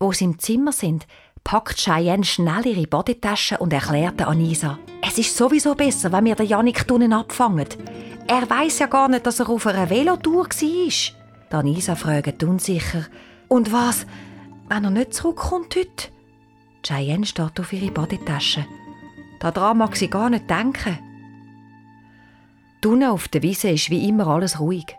[0.00, 1.06] Wo sie im Zimmer sind,
[1.44, 6.46] packt Cheyenne schnell ihre Bodytasche und erklärt Anisa, es ist sowieso besser, wenn wir den
[6.46, 7.68] Janik tunen abfangen.
[8.26, 11.25] Er weiß ja gar nicht, dass er auf einer Velotour war.
[11.50, 13.04] Danisa fragt unsicher.
[13.48, 14.06] Und was,
[14.68, 16.08] wenn er nicht zurückkommt heute?
[16.82, 18.66] Cheyenne steht auf ihre Badetasche.
[19.40, 20.98] Daran mag sie gar nicht denken.
[22.84, 24.96] Unten auf der Wiese ist wie immer alles ruhig.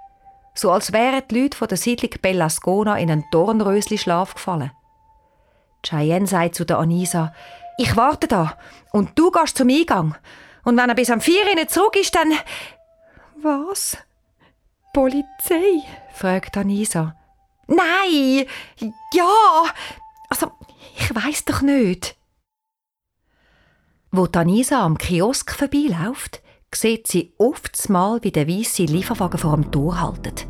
[0.53, 4.71] So als wären die Leute von der Siedlung Bellascona in einen Dornrösli-Schlaf gefallen.
[5.83, 7.33] Cheyenne sagt zu der Anisa,
[7.77, 8.57] ich warte da
[8.91, 10.15] und du gehst zum Eingang.
[10.65, 12.33] Und wenn er bis am vier nicht zurück ist, dann...
[13.41, 13.97] Was?
[14.97, 15.83] Polizei?
[16.11, 17.15] fragt Anisa.
[17.67, 18.47] Nein!
[19.13, 19.65] Ja!
[20.27, 20.47] Also,
[20.97, 22.17] ich weiß doch nicht.
[24.09, 26.41] Wo Anisa am Kiosk vorbeiläuft,
[26.73, 30.47] sieht sie oft mal, wie der weiße Lieferwagen vor dem Tor haltet.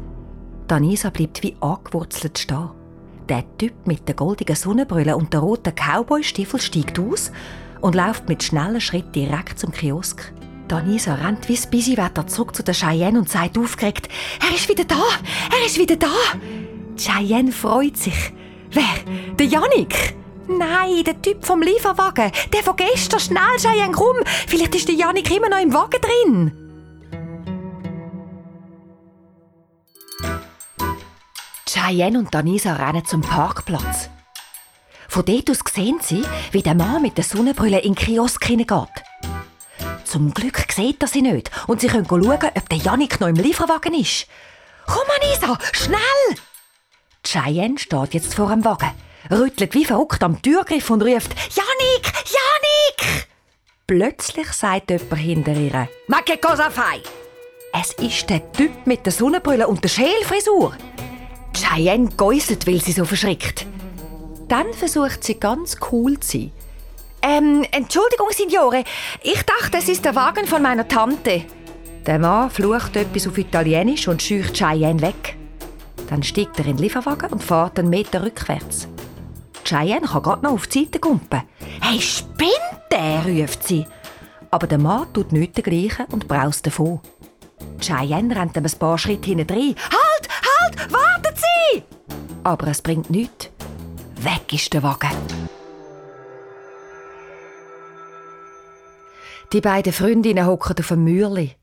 [0.70, 2.70] Anisa bleibt wie angewurzelt stehen.
[3.28, 7.34] Der Typ mit der goldigen Sonnenbrille und der roten Cowboy-Stiefel steigt aus
[7.82, 10.32] und läuft mit schnellen Schritten direkt zum Kiosk.
[10.68, 14.10] Danisa rennt wie das Bisiwetter zurück zu der Cheyenne und sagt aufgeregt,
[14.42, 15.02] er ist wieder da,
[15.52, 16.14] er ist wieder da.
[16.98, 18.34] Cheyenne freut sich.
[18.72, 18.84] Wer?
[19.38, 20.16] Der Janik?
[20.48, 22.32] Nein, der Typ vom Lieferwagen.
[22.54, 23.20] Der von gestern.
[23.20, 24.18] Schnell, Cheyenne, komm.
[24.48, 26.52] Vielleicht ist der Janik immer noch im Wagen drin.
[31.68, 34.10] Cheyenne und Danisa rennen zum Parkplatz.
[35.10, 39.07] Von dort aus sehen sie, wie der Mann mit der Sonnenbrille in den Kiosk hineingeht.
[40.08, 43.36] Zum Glück sieht er sie nicht und sie können schauen, ob der Janik noch im
[43.36, 44.26] Lieferwagen ist.
[44.86, 46.38] Komm, Anisa, schnell!
[47.26, 48.92] Cheyenne steht jetzt vor dem Wagen,
[49.30, 52.14] rüttelt wie verrückt am Türgriff und ruft «Janik!
[52.26, 53.28] Janik!»
[53.86, 57.02] Plötzlich sagt jemand hinter ihr «Ma cosa fai?»
[57.74, 60.74] Es ist der Typ mit der Sonnenbrille und der Schälfrisur.
[61.54, 63.66] Cheyenne geiselt, weil sie so verschrickt.
[64.48, 66.52] Dann versucht sie ganz cool zu sein.
[67.22, 68.84] Ähm, Entschuldigung, Signore.
[69.24, 71.44] Ich dachte, es ist der Wagen von meiner Tante.
[72.06, 75.36] Der Mann flucht etwas auf Italienisch und scheucht Cheyenne weg.
[76.10, 78.88] Dann steigt er in den Lieferwagen und fährt einen Meter rückwärts.
[79.66, 81.42] Cheyenne kann gerade noch auf die Seite gumpen.
[81.82, 82.52] «Hey, spinnt
[82.92, 83.86] der!» ruft sie.
[84.50, 87.02] Aber der Mann tut nichts dergleichen und braust davon.
[87.82, 89.76] Cheyenne rennt ihm ein paar Schritte hinten rein.
[89.92, 90.30] «Halt!
[90.60, 90.94] Halt!
[90.94, 91.84] Warten Sie!»
[92.44, 93.50] Aber es bringt nichts.
[94.22, 95.12] Weg ist der Wagen.
[99.54, 101.56] Die beiden Freundinnen hocken auf dem Mürli.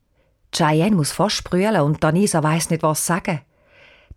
[0.51, 3.41] Cheyenne muss fast brüllen und Danisa weiß nicht, was sagen.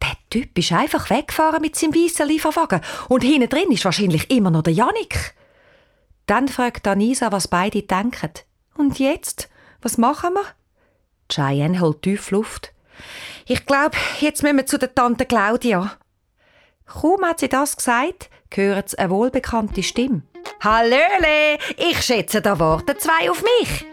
[0.00, 4.50] Der Typ ist einfach weggefahren mit seinem weißen Lieferwagen und hinten drin ist wahrscheinlich immer
[4.50, 5.34] noch der Janik.
[6.24, 8.30] Dann fragt Danisa, was beide denken.
[8.76, 9.50] Und jetzt?
[9.82, 10.44] Was machen wir?
[11.28, 12.72] Cheyenne holt tief Luft.
[13.46, 15.92] Ich glaube, jetzt müssen wir zu der Tante Claudia.
[16.86, 20.22] Kaum hat sie das gesagt, hört sie eine wohlbekannte Stimme.
[20.60, 23.86] Hallöle, ich schätze, da warten zwei auf mich.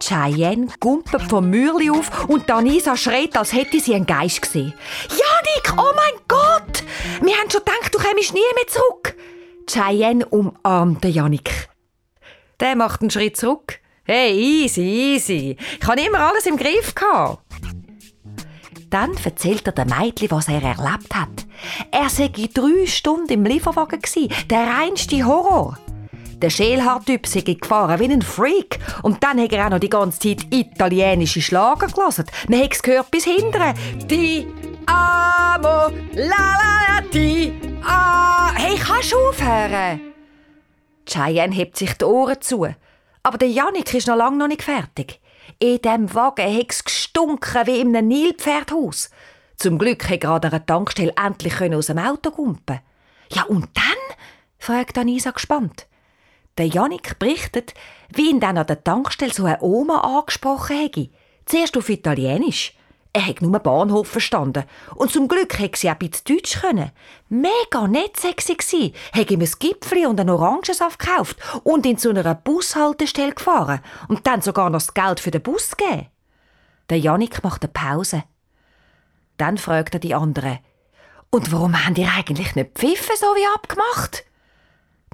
[0.00, 4.74] Cheyenne gumpelt vom Mürli auf und Danisa schreit, als hätte sie einen Geist gesehen.
[5.08, 6.84] Janik, oh mein Gott!
[7.22, 9.16] Wir haben schon gedacht, du kommst nie mehr zurück.
[9.68, 11.68] Cheyenne umarmt Janik.
[12.60, 13.80] Der macht einen Schritt zurück.
[14.04, 15.56] Hey, easy, easy.
[15.80, 17.42] Ich habe immer alles im Griff gehabt.
[18.88, 21.46] Dann erzählt er dem Mädchen, was er erlebt hat.
[21.90, 24.00] Er sei drei Stunden im Lieferwagen
[24.48, 25.76] der reinste Horror.
[26.42, 28.78] Der Schälhaar-Typ sei gefahren wie ein Freak.
[29.02, 32.26] Und dann hat er auch noch die ganze Zeit italienische Schlager gelesen.
[32.48, 33.62] Man hat es gehört bis hinten.
[34.06, 34.46] Die
[34.84, 38.52] amo, la la la, die ah.
[38.54, 40.00] Hey, kannst du aufhören?
[41.06, 42.66] Cheyenne hebt sich die Ohren zu.
[43.22, 45.20] Aber der Janik ist noch lange noch nicht fertig.
[45.58, 49.08] In dem Wagen hat es gestunken wie in einem Nilpferdhaus.
[49.56, 52.80] Zum Glück konnte gerade an einer Tankstelle endlich aus dem Auto gumpen.
[53.32, 54.16] Ja, und dann?
[54.58, 55.86] fragt Anisa gespannt.
[56.58, 57.74] Der Janik berichtet,
[58.14, 61.10] wie ihn dann an der Tankstelle so eine Oma angesprochen hätte.
[61.44, 62.72] Zuerst auf Italienisch.
[63.12, 64.64] Er hat nur Bahnhof verstanden.
[64.94, 66.90] Und zum Glück hätte sie auch ein bisschen Deutsch können.
[67.30, 68.92] Mega nett sexy gsi.
[69.14, 73.80] Hat ihm ein Gipfeli und einen Orangensaft gekauft und ihn zu einer Bushaltestelle gefahren.
[74.08, 76.08] Und dann sogar noch das Geld für den Bus gegeben.
[76.90, 78.24] Der Janik macht eine Pause.
[79.38, 80.58] Dann fragt er die anderen.
[81.30, 84.24] Und warum haben ihr eigentlich nicht pfiffen, so wie abgemacht?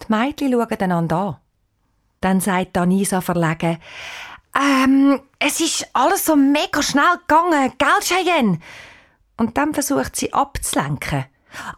[0.01, 1.36] Die Mädchen schauen einander an.
[2.20, 3.78] Dann sagt Anisa verlegen,
[4.55, 8.59] ähm, es ist alles so mega schnell gegangen, gell, Cheyenne?
[9.36, 11.24] Und dann versucht sie abzulenken.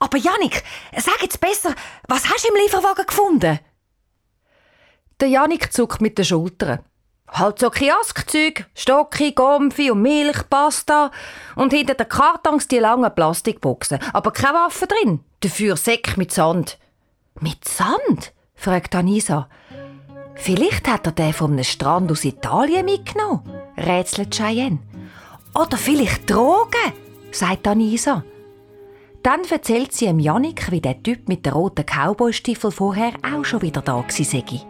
[0.00, 0.62] Aber Janik,
[0.96, 1.74] sag jetzt besser,
[2.08, 3.58] was hast du im Lieferwagen gefunden?
[5.20, 6.80] Der Janik zuckt mit den Schultern.
[7.28, 11.10] Halt so Kioskzeug, Stocki, Gomfi und Milch, Pasta
[11.56, 13.98] und hinter den Kartons die langen Plastikboxen.
[14.12, 15.24] Aber keine Waffe drin.
[15.40, 16.78] Dafür Säck mit Sand.
[17.40, 18.32] Mit Sand?
[18.54, 19.48] fragt Anisa.
[20.36, 23.42] Vielleicht hat er den einem Strand aus Italien mitgenommen,
[23.76, 24.78] rätselt Cheyenne.
[25.54, 26.92] Oder vielleicht Drogen,
[27.32, 28.24] sagt Anisa.
[29.22, 33.62] Dann erzählt sie ihm Janik, wie der Typ mit den roten Cowboystiefel vorher auch schon
[33.62, 34.60] wieder da war.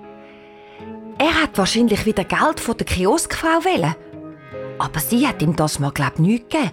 [1.19, 3.95] Er hat wahrscheinlich wieder Geld von der Kioskfrau wollen.
[4.79, 6.71] Aber sie hat ihm das mal, glaub nicht gegeben.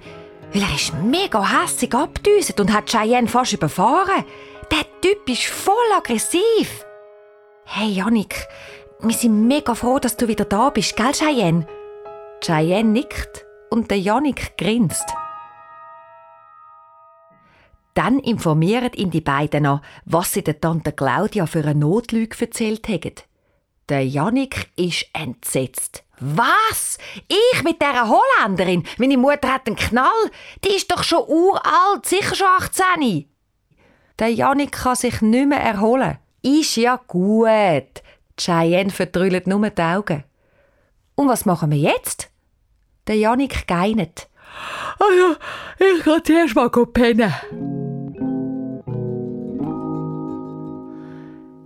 [0.54, 4.26] Weil er ist mega hässig abgedüset und hat Cheyenne fast überfahren.
[4.72, 6.86] Der Typ ist voll aggressiv.
[7.66, 8.48] Hey Janik,
[9.02, 11.68] wir sind mega froh, dass du wieder da bist, gell Cheyenne?
[12.42, 15.06] Cheyenne nickt und der Janik grinst.
[17.96, 22.88] Dann informieren ihn die beiden noch, was sie der Tante Claudia für eine Notlüge erzählt
[22.88, 23.16] haben.
[23.90, 26.06] Der Janik ist entsetzt.
[26.22, 26.98] Was?
[27.28, 28.84] Ich mit dieser Holländerin?
[28.98, 30.32] Meine Mutter hat einen Knall?
[30.64, 33.31] Die ist doch schon uralt, sicher schon 18.
[34.22, 36.20] Der Janik kann sich nicht mehr erholen.
[36.44, 38.04] Ist ja gut.
[38.38, 40.24] Cheyenne verdrüllt nur die Augen.
[41.16, 42.30] Und was machen wir jetzt?
[43.08, 44.30] Der Janik geinet.
[45.00, 45.38] Also,
[45.80, 47.34] ich gehe zuerst mal pennen.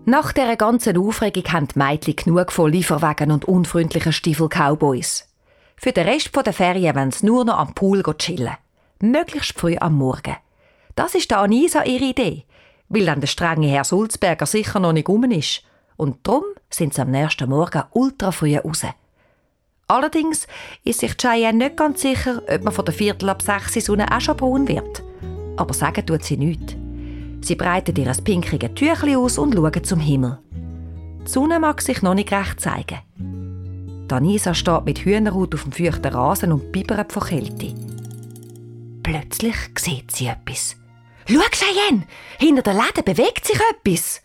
[0.05, 5.27] Nach dieser ganzen Aufregung haben die Mädchen genug von Lieferwagen und unfreundlichen Stiefel-Cowboys.
[5.75, 8.55] Für den Rest der Ferien wollen sie nur noch am Pool chillen.
[9.01, 10.37] Möglichst früh am Morgen.
[10.95, 12.45] Das ist der Anisa ihre Idee,
[12.87, 15.63] weil dann der strenge Herr Sulzberger sicher noch nicht rum ist.
[15.97, 18.83] Und darum sind sie am nächsten Morgen ultra früh raus.
[19.87, 20.47] Allerdings
[20.83, 24.21] ist sich Cheyenne nicht ganz sicher, ob man von der Viertel ab sechs Sonne auch
[24.21, 25.03] schon braun wird.
[25.57, 26.75] Aber sagen tut sie nichts.
[27.41, 30.39] Sie breitet ihr pinkiges Tüchli aus und schaut zum Himmel.
[31.25, 32.99] Die Sonne mag sich noch nicht recht zeigen.
[34.07, 37.73] Danisa steht mit Hühnerhaut auf dem feuchten Rasen und bibbert vor Kälte.
[39.03, 40.75] Plötzlich sieht sie etwas.
[41.27, 42.07] Schau, Cheyenne,
[42.37, 44.21] hinter der Läden bewegt sich etwas.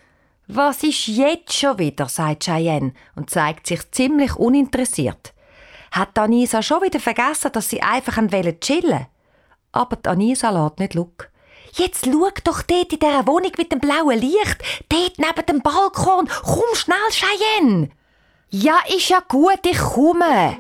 [0.49, 5.33] Was ist jetzt schon wieder, sagt Cheyenne und zeigt sich ziemlich uninteressiert.
[5.93, 8.17] Hat Anisa schon wieder vergessen, dass sie einfach
[8.61, 9.07] chillen wollen?
[9.73, 11.15] Aber Anisa lässt nicht schauen.
[11.73, 16.29] Jetzt schau doch dort in dieser Wohnung mit dem blauen Licht, dort neben dem Balkon.
[16.43, 17.91] Komm schnell, Cheyenne!
[18.51, 20.59] Ja, ist ja gut, ich komme.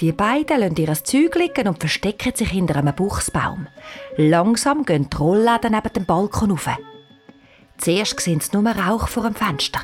[0.00, 3.68] Die beiden lassen ihr Zeug liegen und verstecken sich hinter einem Buchsbaum.
[4.16, 6.68] Langsam gehen die Rollläden neben dem Balkon rauf.
[7.78, 9.80] Zuerst sehen sie nur Rauch vor dem Fenster.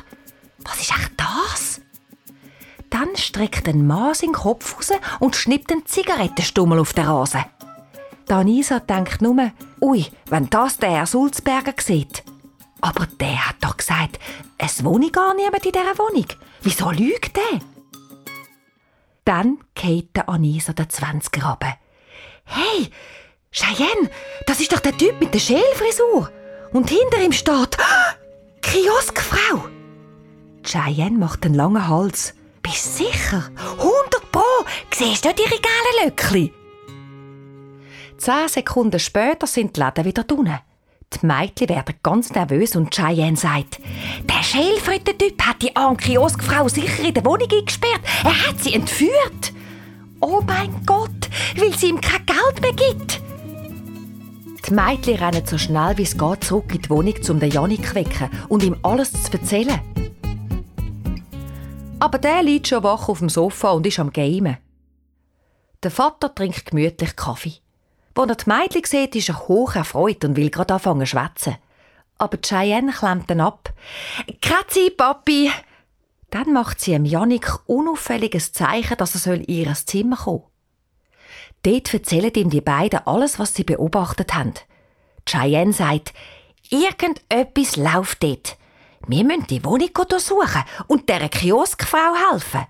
[0.65, 1.81] Was ist echt das?
[2.89, 7.45] Dann streckt ein Mann seinen Kopf raus und schnippt einen Zigarettenstummel auf den Rasen.
[8.25, 9.51] Danisa denkt nur,
[9.81, 12.23] ui, wenn das der Herr Sulzberger sieht.
[12.81, 14.19] Aber der hat doch gesagt,
[14.57, 16.25] es wohne gar niemand in dieser Wohnung.
[16.61, 17.59] Wieso lügt der?
[19.31, 21.77] Dann geht der Anisa den 20er runter.
[22.43, 22.89] Hey,
[23.49, 24.09] Cheyenne,
[24.45, 26.29] das ist doch der Typ mit der Schälfrisur.
[26.73, 27.77] Und hinter ihm steht
[28.61, 29.69] Kioskfrau.
[30.65, 32.33] Cheyenne macht einen langen Hals.
[32.61, 33.49] Bist sicher?
[33.55, 34.43] 100 Pro!
[34.93, 36.53] Siehst du die Regale Löckli?
[38.17, 40.59] Zehn Sekunden später sind die Läden wieder drinnen.
[41.13, 43.79] Die Mädchen werden ganz nervös und Cheyenne sagt,
[44.23, 48.01] der Schälfritter-Typ hat die arme sicher in der Wohnung eingesperrt.
[48.23, 49.53] Er hat sie entführt.
[50.21, 53.21] Oh mein Gott, weil sie ihm kein Geld mehr gibt.
[54.67, 57.87] Die Mädchen rennen so schnell wie es geht zurück in die Wohnung, um den Janik
[57.87, 59.81] zu wecken und ihm alles zu erzählen.
[61.99, 64.57] Aber der liegt schon wach auf dem Sofa und ist am Gamen.
[65.83, 67.59] Der Vater trinkt gemütlich Kaffee.
[68.21, 71.57] Als er die Mädchen sieht, ist er hoch erfreut und will gerade anfangen zu schwätzen.
[72.19, 73.73] Aber Cheyenne klemmt dann ab.
[74.41, 75.51] «Keine Papi!»
[76.29, 80.43] Dann macht sie dem Janik unauffälliges Zeichen, dass er in ihr Zimmer kommen
[81.63, 84.53] Dort erzählen ihm die beiden alles, was sie beobachtet haben.
[85.27, 86.13] Cheyenne sagt,
[86.69, 88.57] irgendetwas läuft dort.
[89.07, 92.67] Wir müssen die Wohnung untersuchen und der Kioskfrau helfen.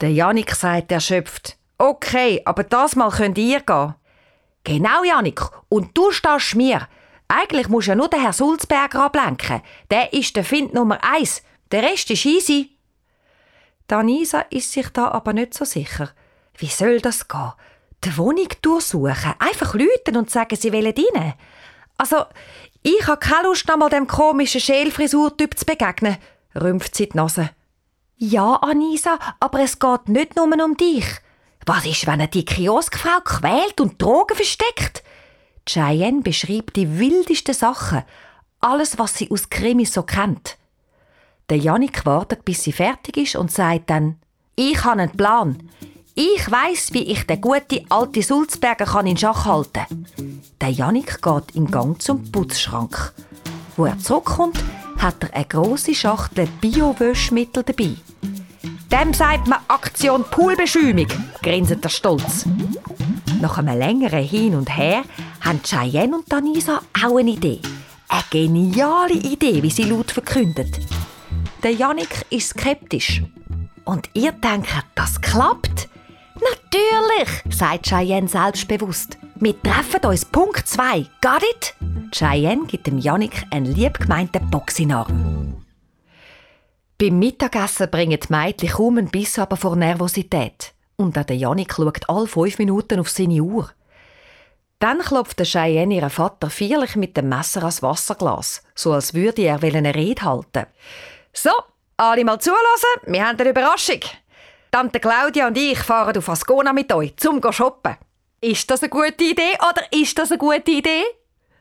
[0.00, 3.94] Der Janik sagt erschöpft, okay, aber das mal könnt ihr gehen.
[4.64, 6.88] Genau, Janik, und du stehst mir.
[7.28, 9.62] Eigentlich muss ja nur der Herr Sulzberger ablenken.
[9.90, 11.42] Der ist der Find Nummer eins.
[11.70, 12.76] Der Rest ist easy.
[13.86, 16.10] Danisa ist sich da aber nicht so sicher.
[16.56, 17.52] Wie soll das gehen?
[18.04, 19.34] die Wohnung durchsuchen.
[19.38, 21.34] Einfach lüten und sagen, sie wollen rein.
[21.96, 22.24] Also,
[22.82, 26.16] ich habe keine Lust, einmal dem komischen Schälfrisurtyp zu begegnen,
[26.54, 27.50] rümpft sie die Nase.
[28.16, 31.04] Ja, Anisa, aber es geht nicht nur um dich.
[31.68, 35.02] Was ist, wenn er die Kioskfrau quält und Drogen versteckt?
[35.68, 38.04] Cheyenne beschreibt die wildesten Sachen.
[38.58, 40.56] Alles, was sie aus Krimis so kennt.
[41.50, 44.16] Der Janik wartet, bis sie fertig ist und sagt dann,
[44.56, 45.58] ich habe einen Plan.
[46.14, 51.54] Ich weiß, wie ich den guten alten Sulzberger kann in Schach halten Der Janik geht
[51.54, 53.12] in Gang zum Putzschrank.
[53.76, 54.64] Wo er zurückkommt,
[54.96, 57.94] hat er eine grosse Schachtel Bio-Wäschmittel dabei.
[58.90, 61.08] Dem sagt man Aktion Poolbeschäumung,
[61.42, 62.46] grinset er stolz.
[63.40, 65.02] Nach einem längeren Hin und Her
[65.42, 67.60] haben Cheyenne und Danisa auch eine Idee.
[68.08, 70.80] Eine geniale Idee, wie sie laut verkündet.
[71.62, 73.22] Der Janik ist skeptisch.
[73.84, 75.88] Und ihr denkt, das klappt?
[76.34, 79.18] Natürlich, sagt Cheyenne selbstbewusst.
[79.34, 81.06] Wir treffen uns Punkt 2.
[81.20, 81.74] Got it?
[82.12, 84.50] Cheyenne gibt dem Janik einen lieb gemeinten
[87.00, 90.72] Beim Mittagessen bringen die Mädchen kaum einen Biss aber vor Nervosität.
[90.96, 93.70] Und der Janik schaut alle fünf Minuten auf seine Uhr.
[94.80, 99.42] Dann klopft der Cheyenne ihren Vater feierlich mit dem Messer ans Wasserglas, so als würde
[99.42, 100.66] er eine Rede halten.
[101.32, 101.52] So,
[101.96, 104.00] alle mal zulassen, wir haben eine Überraschung.
[104.72, 107.96] Tante Claudia und ich fahren auf Ascona mit euch, zum shoppen.
[108.40, 111.04] Ist das eine gute Idee oder ist das eine gute Idee?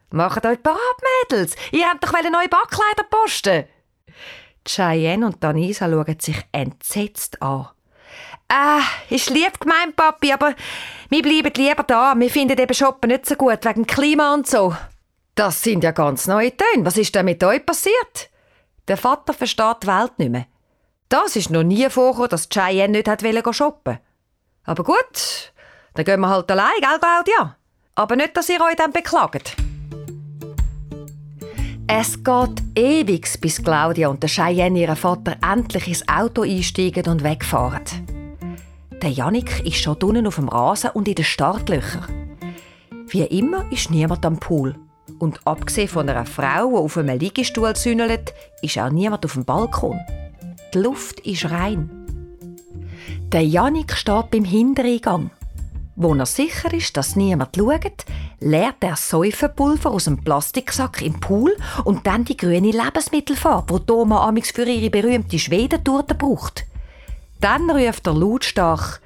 [0.09, 0.79] Macht euch parat,
[1.29, 1.55] Mädels.
[1.71, 3.65] Ihr habt doch neue Backkleider posten.
[4.67, 7.67] Cheyenne und Danisa schauen sich entsetzt an.
[8.49, 10.53] Ah, ist lieb gemeint, Papi, aber
[11.09, 12.13] wir bleiben lieber da.
[12.15, 14.75] Wir finden eben Shoppen nicht so gut, wegen Klima und so.
[15.35, 16.85] Das sind ja ganz neue Töne.
[16.85, 18.29] Was ist denn mit euch passiert?
[18.87, 20.47] Der Vater versteht die Welt nicht mehr.
[21.09, 23.23] Das ist noch nie vorgekommen, dass Cheyenne nicht hat
[23.55, 23.99] shoppen
[24.63, 25.53] Aber gut,
[25.93, 27.57] dann gehen wir halt allein, gell, Claudia?
[27.95, 29.55] Aber nicht, dass ihr euch dann beklagt.
[31.89, 37.23] Es geht ewig, bis Claudia und der Cheyenne ihren Vater endlich ins Auto einsteigen und
[37.23, 37.81] wegfahren.
[39.01, 42.35] Der Janik ist schon drinnen auf dem Rasen und in den Startlöchern.
[43.07, 44.75] Wie immer ist niemand am Pool.
[45.19, 49.45] Und abgesehen von einer Frau, die auf einem Liegestuhl zündelt, ist auch niemand auf dem
[49.45, 49.97] Balkon.
[50.73, 51.89] Die Luft ist rein.
[53.31, 55.31] Der Janik steht beim Hintereingang.
[55.99, 58.05] Wo er sicher ist, dass niemand schaut,
[58.39, 64.21] leert er Säufenpulver aus dem Plastiksack im Pool und dann die grüne Lebensmittelfarbe, die Thomas
[64.21, 66.67] amix für ihre berühmte Schwedentorte braucht.
[67.41, 69.01] Dann ruft er lautstark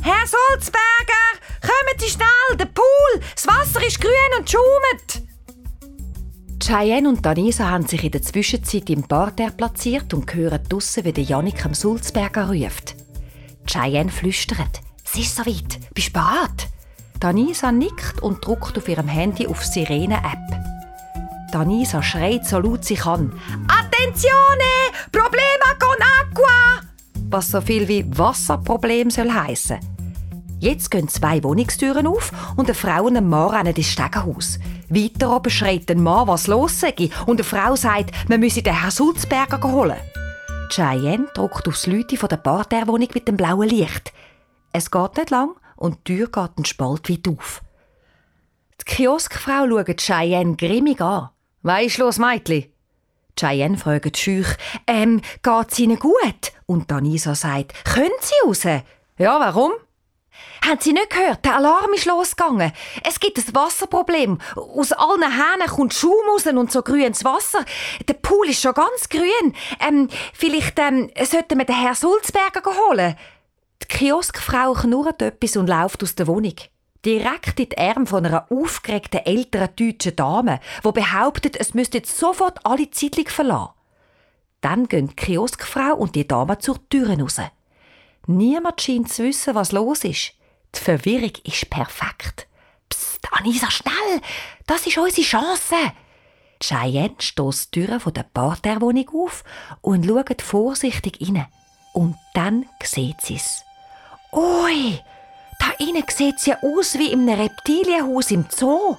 [0.00, 5.24] «Herr Sulzberger, kommen Sie schnell, der Pool, das Wasser ist grün und schaumet!»
[6.62, 11.20] Cheyenne und Danisa haben sich in der Zwischenzeit im Parterre platziert und hören draussen, wie
[11.20, 12.94] Janik am Sulzberger ruft.
[13.66, 16.68] Cheyenne flüstert «Es ist soweit, bist bereit?»
[17.18, 20.60] Danisa nickt und drückt auf ihrem Handy auf Sirene-App.
[21.50, 23.32] Danisa schreit so laut sie kann.
[23.68, 24.92] Attenzione!
[25.10, 26.82] Problema con acqua!
[27.30, 29.78] Was so viel wie Wasserproblem soll heißen.
[30.60, 34.58] Jetzt gehen zwei Wohnungstüren auf und eine Frau und ein Mann rennen ins Stegenhaus.
[34.90, 36.94] Weiter oben schreit ein Mann, was los sei,
[37.24, 39.96] und eine Frau sagt, man müsse den Herrn Sulzberger holen.
[40.68, 44.12] Cheyenne drückt aufs Leute von der Parterrewohnung mit dem blauen Licht.
[44.72, 47.62] Es geht nicht lang und die Tür geht einen Spalt weit auf.
[48.80, 51.30] Die Kioskfrau schaut Cheyenne grimmig an.
[51.62, 52.72] «Weisst los, Meitli?»
[53.38, 54.48] Cheyenne fragt schüch,
[54.86, 58.64] «Ähm, geht's Ihnen gut?» Und Danisa sagt, «Können Sie raus?»
[59.18, 59.72] «Ja, warum?»
[60.64, 61.44] Haben Sie nicht gehört?
[61.44, 62.72] Der Alarm ist losgegangen.
[63.04, 64.38] Es gibt ein Wasserproblem.
[64.54, 67.64] Aus allen Hähnen kommt Schaum raus und so grünes Wasser.
[68.06, 69.54] Der Pool ist schon ganz grün.
[69.86, 73.16] Ähm, vielleicht ähm, sollten wir den Herrn Sulzberger holen.
[73.82, 76.54] Die Kioskfrau knurrt etwas und läuft aus der Wohnung.
[77.04, 82.18] Direkt in die Arme von einer aufgeregten älteren deutschen Dame, die behauptet, es müsste jetzt
[82.18, 83.70] sofort alle Zeitung verlassen.
[84.60, 87.40] Dann gehen die Kioskfrau und die Dame zur Tür raus.
[88.26, 90.32] Niemand scheint zu wissen, was los ist.
[90.74, 92.46] Die Verwirrung ist perfekt.
[92.88, 94.20] Psst, Anisa, schnell!
[94.66, 95.76] Das ist unsere Chance!
[96.60, 99.44] Cheyenne stößt die Tür der Parterrewohnung auf
[99.80, 101.46] und schaut vorsichtig rein.
[101.94, 103.64] Und dann sieht sie es.
[104.32, 105.00] Ui,
[105.58, 108.96] da innen sieht ja aus wie einem Reptilienhaus im Zoo.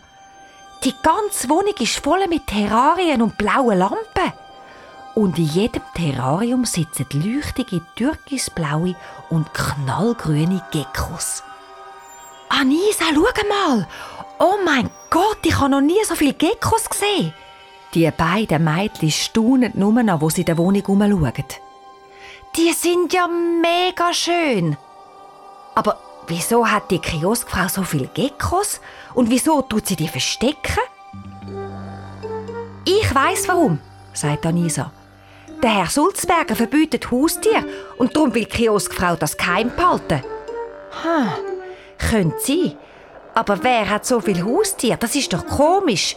[0.83, 4.33] Die ganze Wohnung ist voll mit Terrarien und blauen Lampen.
[5.13, 8.95] Und in jedem Terrarium sitzen leuchtige türkisblaue
[9.29, 11.43] und knallgrüne Geckos.
[12.47, 13.87] Anisa, schau mal!
[14.39, 17.33] Oh mein Gott, ich habe noch nie so viele Geckos gesehen!
[17.93, 21.45] Die beiden Mädchen staunen nur noch, wo sie in der Wohnung herumschauen.
[22.55, 24.77] Die sind ja mega schön!
[25.75, 25.97] Aber
[26.27, 28.81] wieso hat die Kioskfrau so viele Geckos?
[29.13, 30.79] Und wieso tut sie die verstecken?
[32.85, 33.79] Ich weiß warum,
[34.13, 34.91] sagt Anisa.
[35.61, 37.65] Der Herr Sulzberger verbietet Haustier
[37.97, 40.23] und darum will die Kioskfrau das geheim behalten.
[41.03, 41.29] Hm,
[41.97, 42.77] könnte sein.
[43.35, 44.97] Aber wer hat so viel Haustier?
[44.97, 46.15] Das ist doch komisch.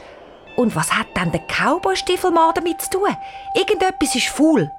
[0.57, 3.17] Und was hat dann der Cowboy-Stiefelmann damit zu tun?
[3.55, 4.71] Irgendetwas ist faul.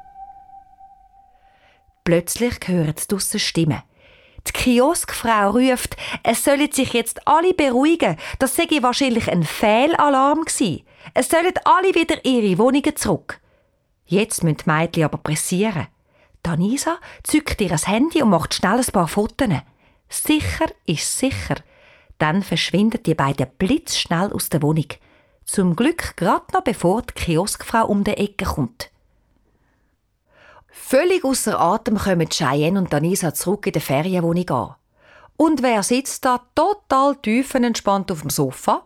[2.03, 3.82] Plötzlich hören sie draussen Stimmen.
[4.47, 8.17] Die Kioskfrau ruft, es sollen sich jetzt alle beruhigen.
[8.39, 10.83] Das sei wahrscheinlich ein Fehlalarm gewesen.
[11.13, 13.39] Es sollen alle wieder ihre Wohnungen zurück.
[14.05, 15.87] Jetzt müssen die Mädchen aber pressieren.
[16.43, 19.47] Danisa zückt ihr Handy und macht schnell ein paar Fotos.
[20.09, 21.55] Sicher ist sicher.
[22.19, 24.87] Dann verschwinden die beiden blitzschnell aus der Wohnung.
[25.45, 28.91] Zum Glück gerade noch bevor die Kioskfrau um die Ecke kommt.
[30.86, 34.75] Völlig außer Atem kommen Cheyenne und Danisa zurück in der Ferienwohnung an.
[35.38, 38.86] Und wer sitzt da total tiefenentspannt auf dem Sofa?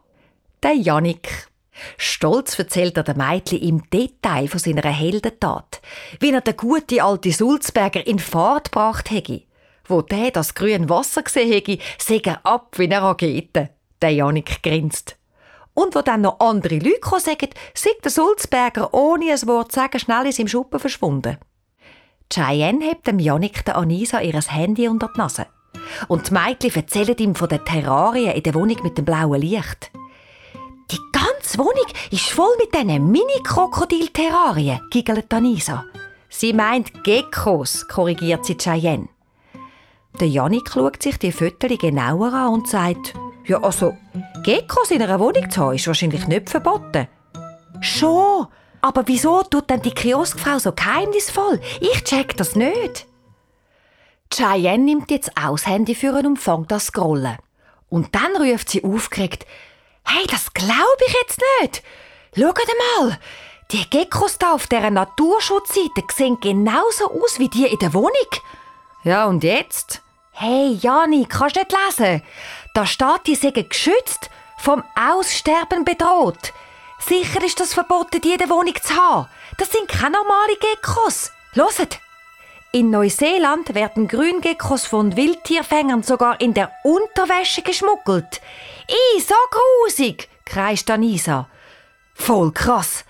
[0.62, 1.50] Der Janik.
[1.98, 5.82] Stolz erzählt er den Mädchen im Detail von seiner Heldentat,
[6.20, 9.42] wie er den guten alten Sulzberger in Fahrt gebracht hätte.
[9.86, 13.72] Wo der das grüne Wasser gesehen hätte, sei er ab wie eine Rakete.
[14.02, 15.18] Der Janik grinst.
[15.74, 20.00] Und wo dann noch andere Leute sagen, sei der Sulzberger ohne ein Wort zu sagen
[20.00, 21.38] schnell in seinem Schuppen verschwunden.
[22.32, 25.48] Cheyenne hebt dem Janik der Anisa ihr Handy unter die Nase.
[26.08, 29.92] Und die Mädchen erzählen ihm von den Terrarien in der Wohnung mit dem blauen Licht.
[30.92, 35.86] Die ganze Wohnung ist voll mit diesen Mini-Krokodil-Terrarien, giggelt Anisa.
[36.30, 39.10] Sie meint Geckos, korrigiert sie Cheyenne.
[40.20, 43.14] Der Janik schaut sich die Fotos genauer an und sagt,
[43.46, 43.96] ja also,
[44.44, 47.08] Geckos in einer Wohnung zu haben, ist wahrscheinlich nicht verboten.
[47.82, 48.48] Schon,
[48.82, 51.60] aber wieso tut denn die Kioskfrau so geheimnisvoll?
[51.80, 53.06] Ich check das nicht.
[54.34, 57.38] Cheyenne nimmt jetzt das Handy für und fängt an scrollen.
[57.90, 59.46] Und dann ruft sie aufgeregt,
[60.10, 61.84] Hey, das glaube ich jetzt nicht.
[62.38, 62.58] Schaut
[62.98, 63.20] mal,
[63.72, 68.12] die Geckos da auf dieser Naturschutzseite sehen genauso aus wie die in der Wohnung.
[69.04, 70.02] Ja, und jetzt?
[70.32, 72.24] Hey, Jani, kannst du nicht lesen?
[72.74, 76.54] Da steht, die seien geschützt, vom Aussterben bedroht.
[77.08, 79.30] Sicher ist das verboten, der Wohnung zu haben.
[79.58, 81.32] Das sind keine normalen Geckos.
[81.54, 82.00] Loset!
[82.74, 88.42] In Neuseeland werden Grüngeckos von Wildtierfängern sogar in der Unterwäsche geschmuggelt.
[88.90, 91.48] I, so grusig, kreischt Anisa.
[92.14, 93.06] Voll krass.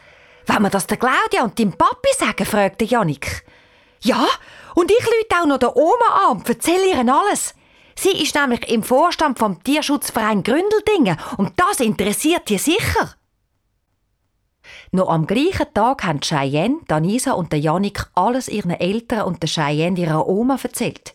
[0.45, 3.43] Wenn wir das der Claudia und dem Papi sagen, fragte Janik.
[4.01, 4.27] Ja,
[4.75, 7.55] und ich lüte auch noch der Oma an und erzähle ihr alles.
[7.95, 13.16] Sie ist nämlich im Vorstand vom Tierschutzverein Gründeldingen und das interessiert ihr sicher.
[14.91, 19.99] Noch am gleichen Tag haben Cheyenne, Danisa und Janik alles ihren Eltern und der Cheyenne
[19.99, 21.13] ihrer Oma erzählt.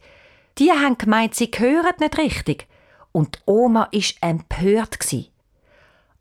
[0.59, 2.69] Die haben gemeint, sie hören nicht richtig.
[3.13, 4.99] Und die Oma war empört.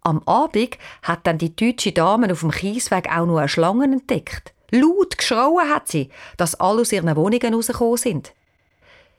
[0.04, 4.54] Am Abend hat dann die deutsche Dame auf dem Kiesweg auch noch eine Schlange entdeckt.
[4.72, 8.34] Laut geschrauen hat sie, dass alle aus ihren Wohnungen rausgekommen sind.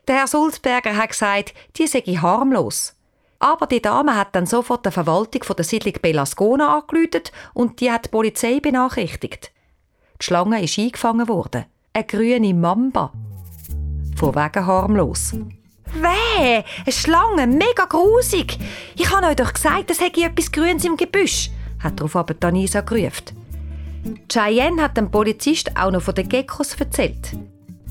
[0.09, 2.97] Der Herr Sulzberger hat gesagt, die sei harmlos.
[3.43, 7.24] Aber die Dame hat dann sofort der Verwaltung von der Siedlung Belascona angerufen
[7.55, 9.51] und die hat die Polizei benachrichtigt.
[10.20, 11.64] Die Schlange ist eingefangen worden.
[11.93, 13.12] Eine grüne Mamba.
[14.14, 15.32] Von wegen harmlos.
[15.32, 18.59] Weh, eine Schlange, mega grusig.
[18.97, 22.82] Ich habe euch doch gesagt, es hätte etwas Grünes im Gebüsch, hat darauf aber Danisa
[22.82, 23.36] gerufen.
[24.28, 27.36] Cheyenne hat dem Polizist auch noch von den Geckos erzählt.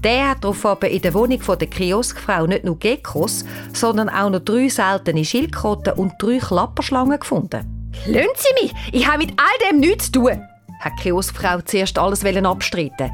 [0.03, 4.67] Der hat daraufhin in der Wohnung der Kioskfrau nicht nur Geckos, sondern auch noch drei
[4.67, 7.91] seltene Schildkröten und drei Klapperschlangen gefunden.
[8.07, 8.73] Lassen Sie mich!
[8.91, 10.41] Ich habe mit all dem nichts zu tun!
[10.79, 13.11] hat die Kioskfrau zuerst alles abstreiten.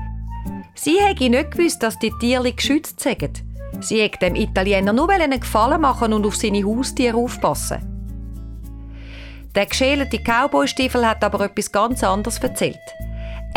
[0.76, 3.44] Sie hätte nicht gewusst, dass die Tiere geschützt sind.
[3.82, 7.80] Sie hätte dem Italiener nur einen Gefallen machen und auf seine Haustiere aufpassen.
[9.54, 12.78] Der geschälte Cowboystiefel hat aber etwas ganz anderes erzählt.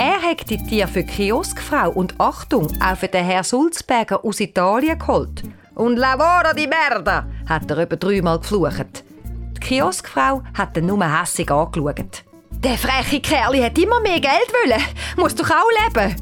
[0.03, 4.41] Er hat die Tiere für die Kioskfrau und Achtung, auch für den Herr Sulzberger aus
[4.41, 5.43] Italien geholt.
[5.75, 9.05] Und lavora di merda, hat er über dreimal geflucht.
[9.57, 12.25] Die Kioskfrau hat ihn nur hässig angeschaut.
[12.49, 14.81] Der freche Kerl hat immer mehr Geld wollen.
[15.19, 16.17] Muss doch auch leben.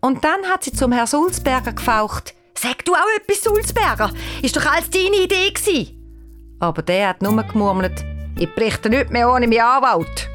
[0.00, 2.34] Und dann hat sie zum Herrn Sulzberger gefaucht.
[2.54, 4.10] Sag du auch etwas, Sulzberger.
[4.42, 6.56] Ist doch alles deine Idee gewesen.
[6.58, 8.04] Aber der hat nur gemurmelt.
[8.36, 10.28] Ich berichte nicht mehr ohne meinen Anwalt.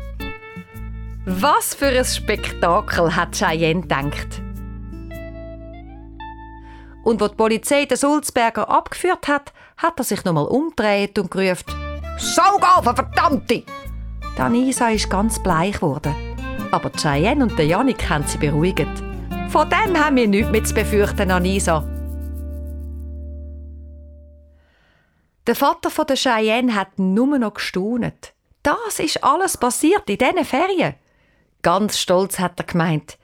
[1.27, 4.43] Was für ein Spektakel hat Cheyenne gedacht.
[7.03, 11.73] Und wo die Polizei den Sulzberger abgeführt hat, hat er sich nochmal umgedreht und gerufen:
[12.19, 13.63] Saugafen, verdammte!
[14.37, 16.13] Danisa ist ganz bleich geworden.
[16.69, 18.85] Aber Cheyenne und der Janik haben sie beruhigt.
[19.49, 21.83] Von dem haben wir nichts mehr zu befürchten, Anisa.
[25.47, 28.35] Der Vater von der Cheyenne hat nur noch gestaunet.
[28.61, 30.93] Das ist alles passiert in diesen Ferien.
[31.65, 33.17] Ganz stolz hat er gemeint.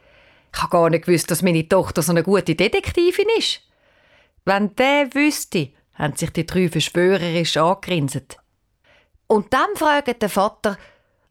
[0.51, 3.61] Ich habe gar nicht gewusst, dass meine Tochter so eine gute Detektivin ist.
[4.45, 8.37] Wenn der wüsste, haben sich die drei verschwörerisch angegrinset.
[9.27, 10.79] Und dann fragt der Vater,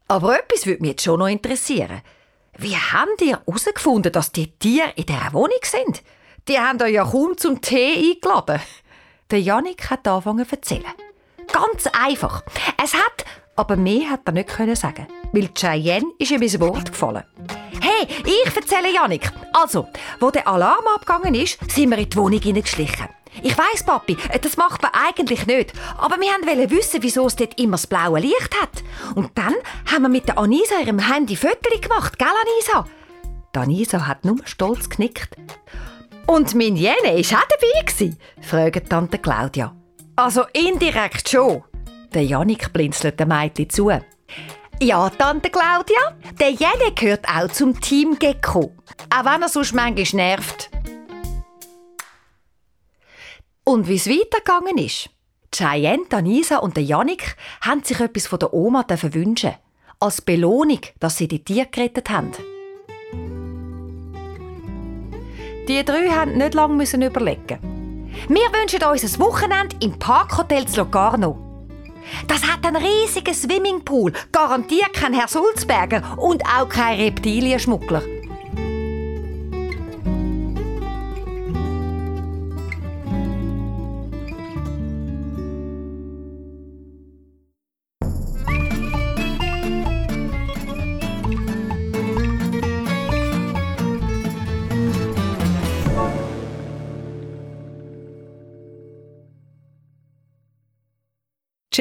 [0.07, 2.01] aber etwas würde mich jetzt schon noch interessieren.
[2.57, 6.03] Wie haben die herausgefunden, dass die Tiere in dieser Wohnung sind?
[6.47, 8.61] Die haben euch ja kaum zum Tee eingeladen.
[9.31, 10.93] Der Janik hat angefangen zu erzählen.
[11.51, 12.45] Ganz einfach.
[12.81, 13.25] Es hat
[13.57, 17.23] aber mehr hat er nicht sagen, weil Cheyenne ist ihm ins Wort gefallen.
[17.81, 19.31] Hey, ich erzähle Janik.
[19.53, 19.87] Also,
[20.19, 23.07] wo der Alarm abgegangen ist, sind wir in die Wohnung hineingeschlichen.
[23.41, 25.73] Ich weiss, Papi, das macht man eigentlich nicht.
[25.97, 28.83] Aber wir wollten wissen, wieso es dort immer das blaue Licht hat.
[29.15, 29.55] Und dann
[29.91, 32.85] haben wir mit der Anisa ihrem Handy Fotos gemacht, gell, Anisa?
[33.55, 35.35] Die Anisa hat nur stolz genickt.
[36.27, 39.75] Und mein Jene war auch dabei, fragt Tante Claudia.
[40.15, 41.63] Also indirekt schon.
[42.13, 43.91] Der Janik blinzelt dem Mädchen zu.
[44.83, 48.75] Ja, Tante Claudia, der Jelle gehört auch zum Team Gecko.
[49.15, 50.71] Auch wenn er sonst manchmal nervt.
[53.63, 55.11] Und wie es weitergegangen ist?
[55.53, 59.53] Cheyenne, Anisa und Janik haben sich etwas von der Oma wünschen.
[59.99, 62.31] Als Belohnung, dass sie die Tiere gerettet haben.
[65.67, 68.09] Die drei mussten nicht lange überlegen.
[68.27, 71.50] Wir wünschen uns ein Wochenende im Parkhotel Locarno.
[72.27, 78.01] Das hat einen riesigen Swimmingpool, garantiert kein Herr Sulzberger und auch kein Reptilienschmuggler.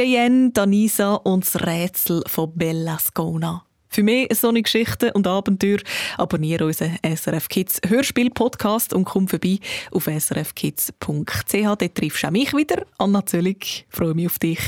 [0.01, 3.67] Cheyenne, Danisa und das Rätsel von Bella Scona.
[3.91, 5.77] Für mehr solche Geschichten und Abenteuer
[6.17, 9.59] abonniere unseren SRF Kids Hörspiel-Podcast und komm vorbei
[9.91, 11.53] auf srfkids.ch.
[11.53, 12.87] Dort triffst du auch mich wieder.
[12.97, 14.61] Anna Zöllig, freue mich auf dich.